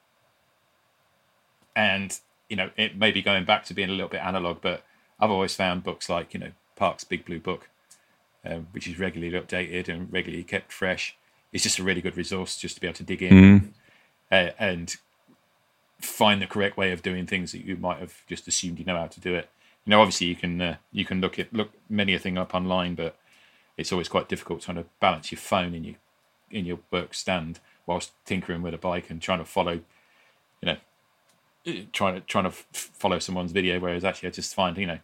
[1.75, 2.17] and
[2.49, 4.83] you know it may be going back to being a little bit analog, but
[5.21, 7.69] I've always found books like you know Park's Big Blue Book,
[8.43, 11.15] um, which is regularly updated and regularly kept fresh.
[11.53, 13.67] It's just a really good resource just to be able to dig in mm.
[14.31, 14.95] uh, and
[15.99, 18.97] find the correct way of doing things that you might have just assumed you know
[18.97, 19.49] how to do it.
[19.85, 22.55] You know, obviously you can uh, you can look at look many a thing up
[22.55, 23.15] online, but
[23.77, 25.95] it's always quite difficult trying to balance your phone in your
[26.49, 29.73] in your work stand whilst tinkering with a bike and trying to follow,
[30.61, 30.77] you know,
[31.91, 33.79] trying to trying to follow someone's video.
[33.79, 34.99] Whereas actually, I just find you know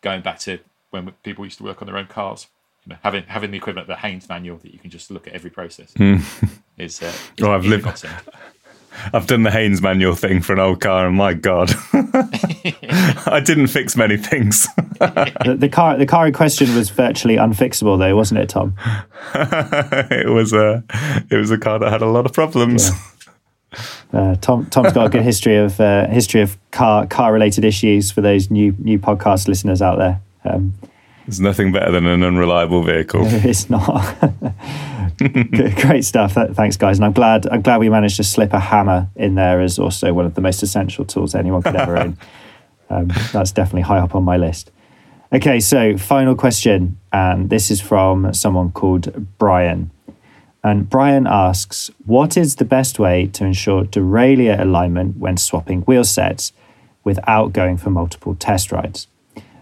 [0.00, 0.58] going back to
[0.90, 2.46] when people used to work on their own cars,
[2.84, 5.26] you know, having having the equivalent of the Haynes manual that you can just look
[5.26, 6.22] at every process mm.
[6.78, 7.02] is.
[7.02, 7.86] Uh, is oh, I've lived.
[9.12, 13.68] I've done the Haynes manual thing for an old car, and my God, I didn't
[13.68, 14.66] fix many things.
[14.98, 18.74] the, the, car, the car in question was virtually unfixable, though, wasn't it, Tom?
[19.34, 20.82] it was a,
[21.30, 22.88] it was a car that had a lot of problems.
[22.88, 22.96] Yeah.
[24.12, 28.10] Uh, Tom Tom's got a good history of uh, history of car car related issues
[28.10, 30.20] for those new new podcast listeners out there.
[30.44, 30.74] Um,
[31.26, 33.22] There's nothing better than an unreliable vehicle.
[33.26, 34.16] It's not.
[35.82, 36.34] Great stuff.
[36.52, 39.60] Thanks, guys, and I'm glad I'm glad we managed to slip a hammer in there
[39.60, 42.16] as also one of the most essential tools anyone could ever own.
[42.90, 44.70] Um, that's definitely high up on my list.
[45.30, 49.90] Okay, so final question, and this is from someone called Brian.
[50.68, 56.04] And Brian asks, what is the best way to ensure derailleur alignment when swapping wheel
[56.04, 56.52] sets
[57.04, 59.06] without going for multiple test rides?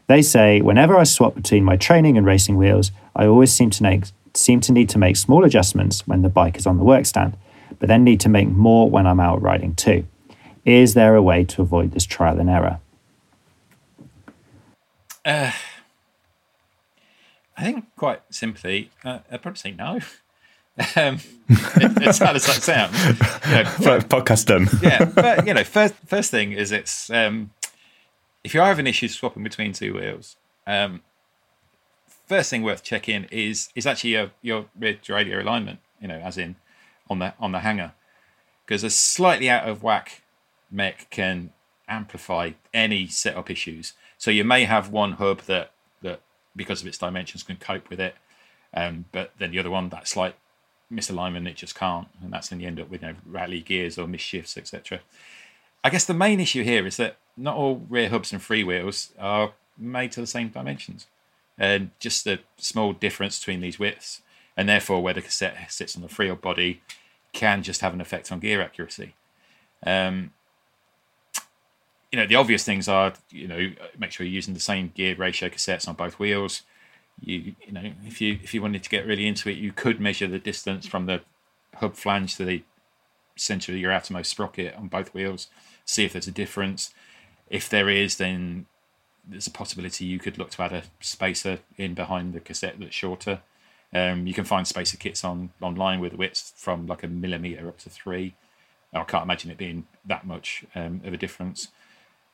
[0.08, 3.84] They say, whenever I swap between my training and racing wheels, I always seem to,
[3.84, 7.34] make, seem to need to make small adjustments when the bike is on the workstand,
[7.78, 10.08] but then need to make more when I'm out riding too.
[10.64, 12.80] Is there a way to avoid this trial and error?
[15.24, 15.52] Uh,
[17.56, 20.00] I think quite simply, uh, I'd probably say no.
[20.94, 21.20] Um,
[22.02, 24.68] as sad as that sounds, you know, podcast done.
[24.82, 27.50] yeah, but you know, first first thing is it's um,
[28.44, 31.00] if you are having issues swapping between two wheels, um,
[32.26, 35.78] first thing worth checking is is actually your your rear derailleur alignment.
[36.00, 36.56] You know, as in
[37.08, 37.92] on the on the hanger,
[38.66, 40.22] because a slightly out of whack
[40.70, 41.52] mech can
[41.88, 43.94] amplify any setup issues.
[44.18, 45.72] So you may have one hub that
[46.02, 46.20] that
[46.54, 48.14] because of its dimensions can cope with it,
[48.74, 50.34] um, but then the other one that slight
[50.92, 53.98] misalignment, it just can't, and that's when you end up with you know, rally gears
[53.98, 55.00] or misshifts, etc.
[55.82, 59.52] I guess the main issue here is that not all rear hubs and freewheels are
[59.76, 61.06] made to the same dimensions,
[61.58, 64.22] and just the small difference between these widths,
[64.56, 66.82] and therefore where the cassette sits on the free body,
[67.32, 69.14] can just have an effect on gear accuracy.
[69.84, 70.32] Um,
[72.10, 75.14] you know, the obvious things are, you know, make sure you're using the same gear
[75.16, 76.62] ratio cassettes on both wheels
[77.20, 80.00] you you know if you if you wanted to get really into it, you could
[80.00, 81.22] measure the distance from the
[81.76, 82.62] hub flange to the
[83.36, 85.48] center of your outermost sprocket on both wheels,
[85.84, 86.92] see if there's a difference.
[87.48, 88.66] If there is, then
[89.26, 92.94] there's a possibility you could look to add a spacer in behind the cassette that's
[92.94, 93.40] shorter.
[93.92, 97.78] Um, you can find spacer kits on online with widths from like a millimeter up
[97.78, 98.34] to three.
[98.92, 101.68] I can't imagine it being that much um, of a difference.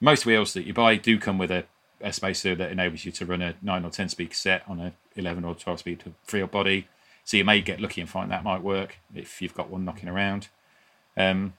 [0.00, 1.64] Most wheels that you buy do come with a
[2.02, 4.92] a spacer that enables you to run a 9 or 10 speed cassette on a
[5.16, 6.88] 11 or 12 speed free body.
[7.24, 10.08] So you may get lucky and find that might work if you've got one knocking
[10.08, 10.48] around.
[11.16, 11.54] Um,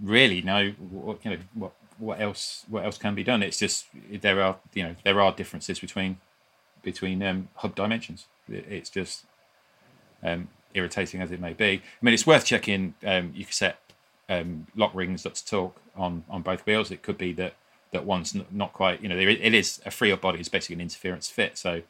[0.00, 0.70] really, no.
[0.70, 2.64] What, you know, what what else?
[2.68, 3.42] What else can be done?
[3.42, 6.18] It's just there are you know there are differences between
[6.82, 8.26] between um, hub dimensions.
[8.48, 9.24] It's just
[10.22, 11.82] um, irritating as it may be.
[11.82, 12.94] I mean, it's worth checking.
[13.04, 13.78] Um, you can set
[14.28, 16.90] um, lock rings to torque on on both wheels.
[16.90, 17.54] It could be that
[17.94, 19.00] that one's not quite.
[19.00, 20.40] You know, it is a free hub body.
[20.40, 21.82] It's basically an interference fit, so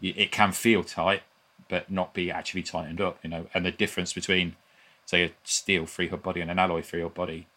[0.00, 1.22] it can feel tight,
[1.68, 3.18] but not be actually tightened up.
[3.22, 4.54] You know, and the difference between
[5.04, 7.48] say a steel free hub body and an alloy free hub body,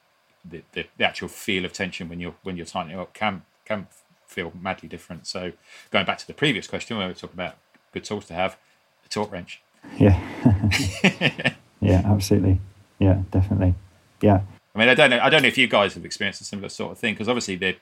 [0.43, 3.87] the, the, the actual feel of tension when you're when you're tightening up can can
[4.25, 5.27] feel madly different.
[5.27, 5.51] So
[5.91, 7.55] going back to the previous question where we were talking about
[7.93, 8.57] good tools to have,
[9.05, 9.61] a torque wrench.
[9.99, 10.19] Yeah.
[11.79, 12.59] yeah, absolutely.
[12.97, 13.75] Yeah, definitely.
[14.21, 14.41] Yeah.
[14.75, 15.19] I mean, I don't know.
[15.19, 17.55] I don't know if you guys have experienced a similar sort of thing because obviously
[17.55, 17.77] they're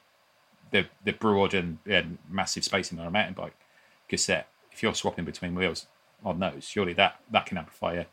[0.71, 3.55] they're, they're broad and, and massive spacing on a mountain bike
[4.09, 4.47] cassette.
[4.71, 5.87] If you're swapping between wheels
[6.23, 8.05] on those, surely that that can amplify a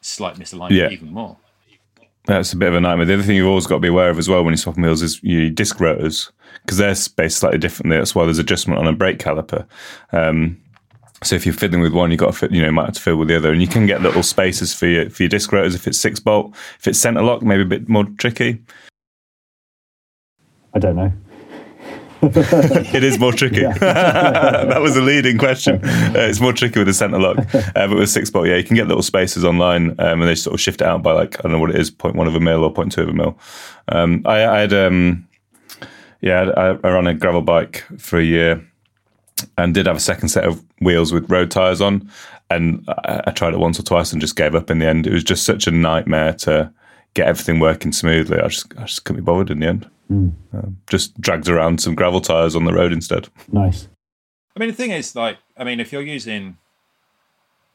[0.00, 0.90] slight misalignment yeah.
[0.90, 1.36] even more.
[2.26, 3.06] That's a bit of a nightmare.
[3.06, 4.82] The other thing you've always got to be aware of as well when you're swapping
[4.82, 6.32] wheels is your disc rotors
[6.62, 7.96] because they're spaced slightly differently.
[7.96, 9.64] That's why there's adjustment on a brake caliper.
[10.10, 10.60] Um,
[11.26, 13.00] so if you're fiddling with one, you've got to fit, you know, might have to
[13.00, 15.50] fiddle with the other, and you can get little spaces for your for your disc
[15.52, 16.54] rotors if it's six bolt.
[16.78, 18.62] If it's center lock, maybe a bit more tricky.
[20.74, 21.12] I don't know.
[22.22, 23.60] it is more tricky.
[23.80, 25.76] that was a leading question.
[25.84, 28.64] Uh, it's more tricky with a center lock, uh, but with six bolt, yeah, you
[28.64, 31.38] can get little spaces online, um, and they sort of shift it out by like
[31.38, 33.38] I don't know what it is, 0.1 of a mil or 0.2 of a mil.
[33.88, 35.28] Um, I, I, had, um,
[36.20, 38.66] yeah, I, I ran a gravel bike for a year
[39.58, 42.10] and did have a second set of wheels with road tires on.
[42.50, 45.06] And I, I, tried it once or twice and just gave up in the end.
[45.06, 46.72] It was just such a nightmare to
[47.14, 48.38] get everything working smoothly.
[48.38, 49.90] I just, I just couldn't be bothered in the end.
[50.10, 50.32] Mm.
[50.52, 53.28] Um, just dragged around some gravel tires on the road instead.
[53.50, 53.88] Nice.
[54.54, 56.56] I mean, the thing is, like, I mean, if you're using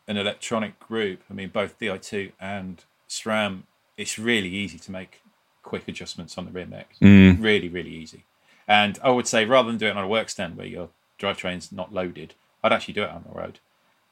[0.08, 3.64] an electronic group, I mean, both Di2 and SRAM,
[3.98, 5.22] it's really easy to make
[5.64, 6.96] quick adjustments on the rear mech.
[7.02, 7.44] Mm.
[7.44, 8.24] Really, really easy.
[8.68, 10.90] And I would say rather than doing it on a work stand where you're
[11.22, 13.60] drivetrain's not loaded, I'd actually do it on the road.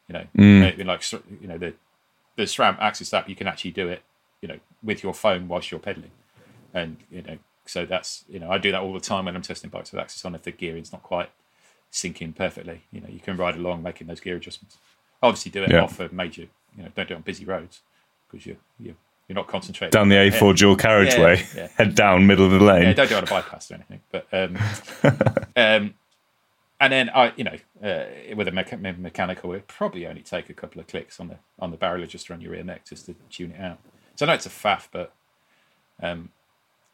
[0.07, 0.85] You know, mm.
[0.85, 1.73] like you know the
[2.35, 4.01] the SRAM AXS app, you can actually do it,
[4.41, 6.11] you know, with your phone whilst you're pedaling,
[6.73, 9.41] and you know, so that's you know I do that all the time when I'm
[9.41, 11.29] testing bikes with AXS on if the gearing's not quite
[11.91, 12.81] syncing perfectly.
[12.91, 14.77] You know, you can ride along making those gear adjustments.
[15.21, 15.83] Obviously, do it yeah.
[15.83, 17.81] off a major, you know, don't do it on busy roads
[18.29, 18.95] because you're you're
[19.27, 21.67] you're not concentrating down the A4 dual carriageway, yeah, yeah.
[21.77, 22.81] head down middle of the lane.
[22.81, 24.01] Yeah, don't do it on a bypass or anything.
[24.11, 24.57] But um,
[25.55, 25.93] um,
[26.79, 28.05] and then I, you know, uh,
[28.35, 31.71] with a mecha- mechanical, it probably only take a couple of clicks on the on
[31.71, 33.79] the barrel adjuster on your rear mech just to tune it out.
[34.15, 35.13] So I know it's a faff, but
[36.01, 36.29] um,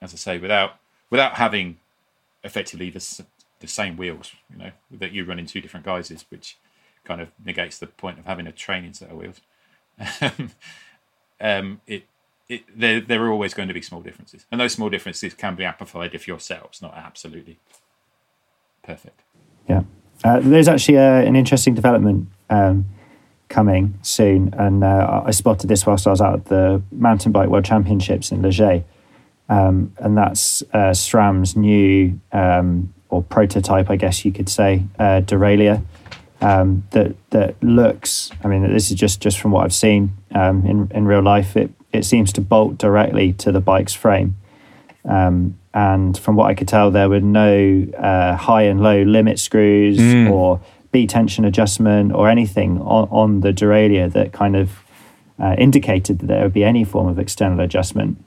[0.02, 0.80] as I say, without
[1.10, 1.78] without having
[2.44, 3.26] effectively the
[3.60, 6.58] the same wheels, you know, that you run in two different guises, which
[7.04, 9.42] kind of negates the point of having a training set of wheels.
[11.40, 12.06] um, it
[12.48, 15.56] it, there, there are always going to be small differences, and those small differences can
[15.56, 17.58] be amplified if your setup's not absolutely
[18.84, 19.22] perfect.
[19.68, 19.84] Yeah.
[20.24, 22.86] Uh, there's actually uh, an interesting development um,
[23.50, 27.50] coming soon, and uh, I spotted this whilst I was out at the Mountain Bike
[27.50, 28.86] World Championships in Les Gets,
[29.50, 35.22] um, and that's uh, SRAM's new um, or prototype, I guess you could say, uh,
[35.22, 35.84] derailleur
[36.42, 38.32] um, that that looks.
[38.44, 41.56] I mean, this is just just from what I've seen um, in in real life.
[41.56, 44.36] It it seems to bolt directly to the bike's frame.
[45.06, 49.40] Um, and from what I could tell, there were no uh, high and low limit
[49.40, 50.32] screws mm.
[50.32, 50.62] or
[50.94, 54.72] B tension adjustment or anything on, on the derailleur that kind of
[55.38, 58.24] uh, indicated that there would be any form of external adjustment.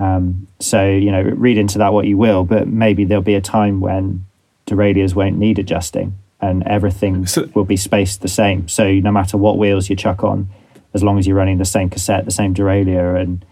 [0.00, 3.40] Um, so, you know, read into that what you will, but maybe there'll be a
[3.40, 4.26] time when
[4.66, 8.68] derailleurs won't need adjusting and everything so, will be spaced the same.
[8.68, 10.48] So, no matter what wheels you chuck on,
[10.94, 13.44] as long as you're running the same cassette, the same derailleur, and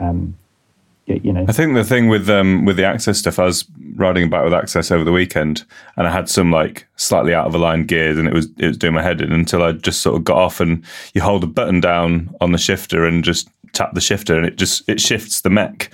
[0.00, 0.38] um,
[1.06, 1.44] you know.
[1.48, 4.52] I think the thing with um, with the AXS stuff, I was riding about with
[4.52, 5.64] AXS over the weekend,
[5.96, 8.78] and I had some like slightly out of aligned gears, and it was it was
[8.78, 10.84] doing my head in until I just sort of got off, and
[11.14, 14.56] you hold a button down on the shifter and just tap the shifter, and it
[14.56, 15.90] just it shifts the mech.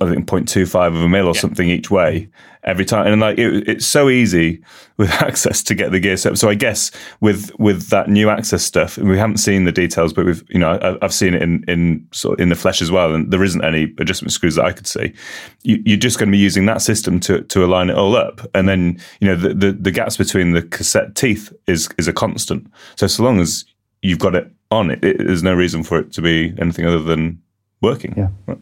[0.00, 1.40] I think 0.25 of a mil or yeah.
[1.40, 2.28] something each way
[2.64, 4.62] every time, and like it, it's so easy
[4.96, 6.38] with AXS to get the gear set.
[6.38, 6.90] So I guess
[7.20, 10.78] with with that new AXS stuff, we haven't seen the details, but we've you know
[10.82, 13.44] I, have seen it in in sort of in the flesh as well, and there
[13.44, 15.12] isn't any adjustment screws that I could see.
[15.62, 18.40] You, are just going to be using that system to to align it all up,
[18.54, 22.12] and then you know the, the the gaps between the cassette teeth is is a
[22.12, 22.66] constant.
[22.96, 23.64] So so long as
[24.02, 27.02] you've got it on, it, it there's no reason for it to be anything other
[27.02, 27.42] than
[27.82, 28.14] working.
[28.16, 28.28] Yeah.
[28.46, 28.58] Right.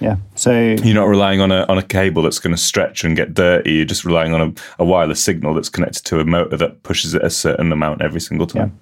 [0.00, 0.16] Yeah.
[0.34, 3.34] So you're not relying on a on a cable that's going to stretch and get
[3.34, 3.72] dirty.
[3.72, 7.14] You're just relying on a, a wireless signal that's connected to a motor that pushes
[7.14, 8.78] it a certain amount every single time.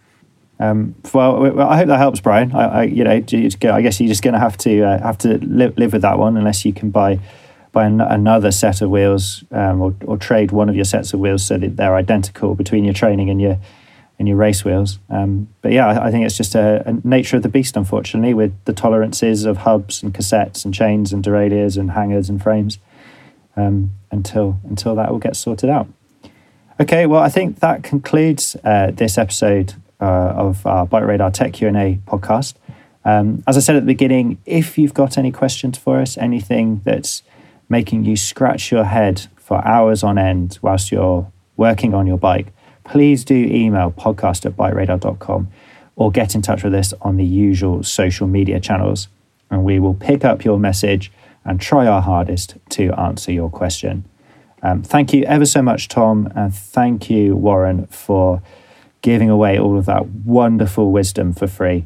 [0.61, 0.71] Yeah.
[0.71, 2.55] Um, well, I hope that helps, Brian.
[2.55, 5.39] I, I you know, I guess you're just going to have to uh, have to
[5.39, 7.19] live, live with that one unless you can buy
[7.73, 11.21] buy an, another set of wheels um, or, or trade one of your sets of
[11.21, 13.59] wheels so that they're identical between your training and your
[14.19, 14.99] in your race wheels.
[15.11, 18.33] Um, but yeah, I, I think it's just a, a, nature of the beast, unfortunately,
[18.35, 22.79] with the tolerances of hubs and cassettes and chains and derailleurs and hangers and frames.
[23.59, 25.89] Um, until until that all gets sorted out.
[26.79, 31.55] Okay, well, I think that concludes uh, this episode uh, of our Bike Radar Tech
[31.55, 32.55] Q and A podcast.
[33.05, 36.83] Um, as I said at the beginning, if you've got any questions for us, anything
[36.85, 37.23] that's
[37.69, 42.53] making you scratch your head for hours on end whilst you're working on your bike,
[42.87, 45.49] please do email podcast at bikeradar.com
[45.97, 49.09] or get in touch with us on the usual social media channels.
[49.51, 51.11] And we will pick up your message
[51.45, 54.05] and try our hardest to answer your question.
[54.63, 58.43] Um, thank you ever so much, Tom, and thank you, Warren, for
[59.03, 61.85] giving away all of that wonderful wisdom for free.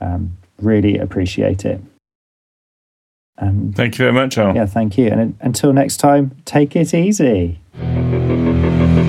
[0.00, 1.80] Um, really appreciate it.
[3.38, 4.54] Um, thank you very much, Al.
[4.54, 5.08] Yeah, thank you.
[5.08, 7.58] And until next time, take it easy.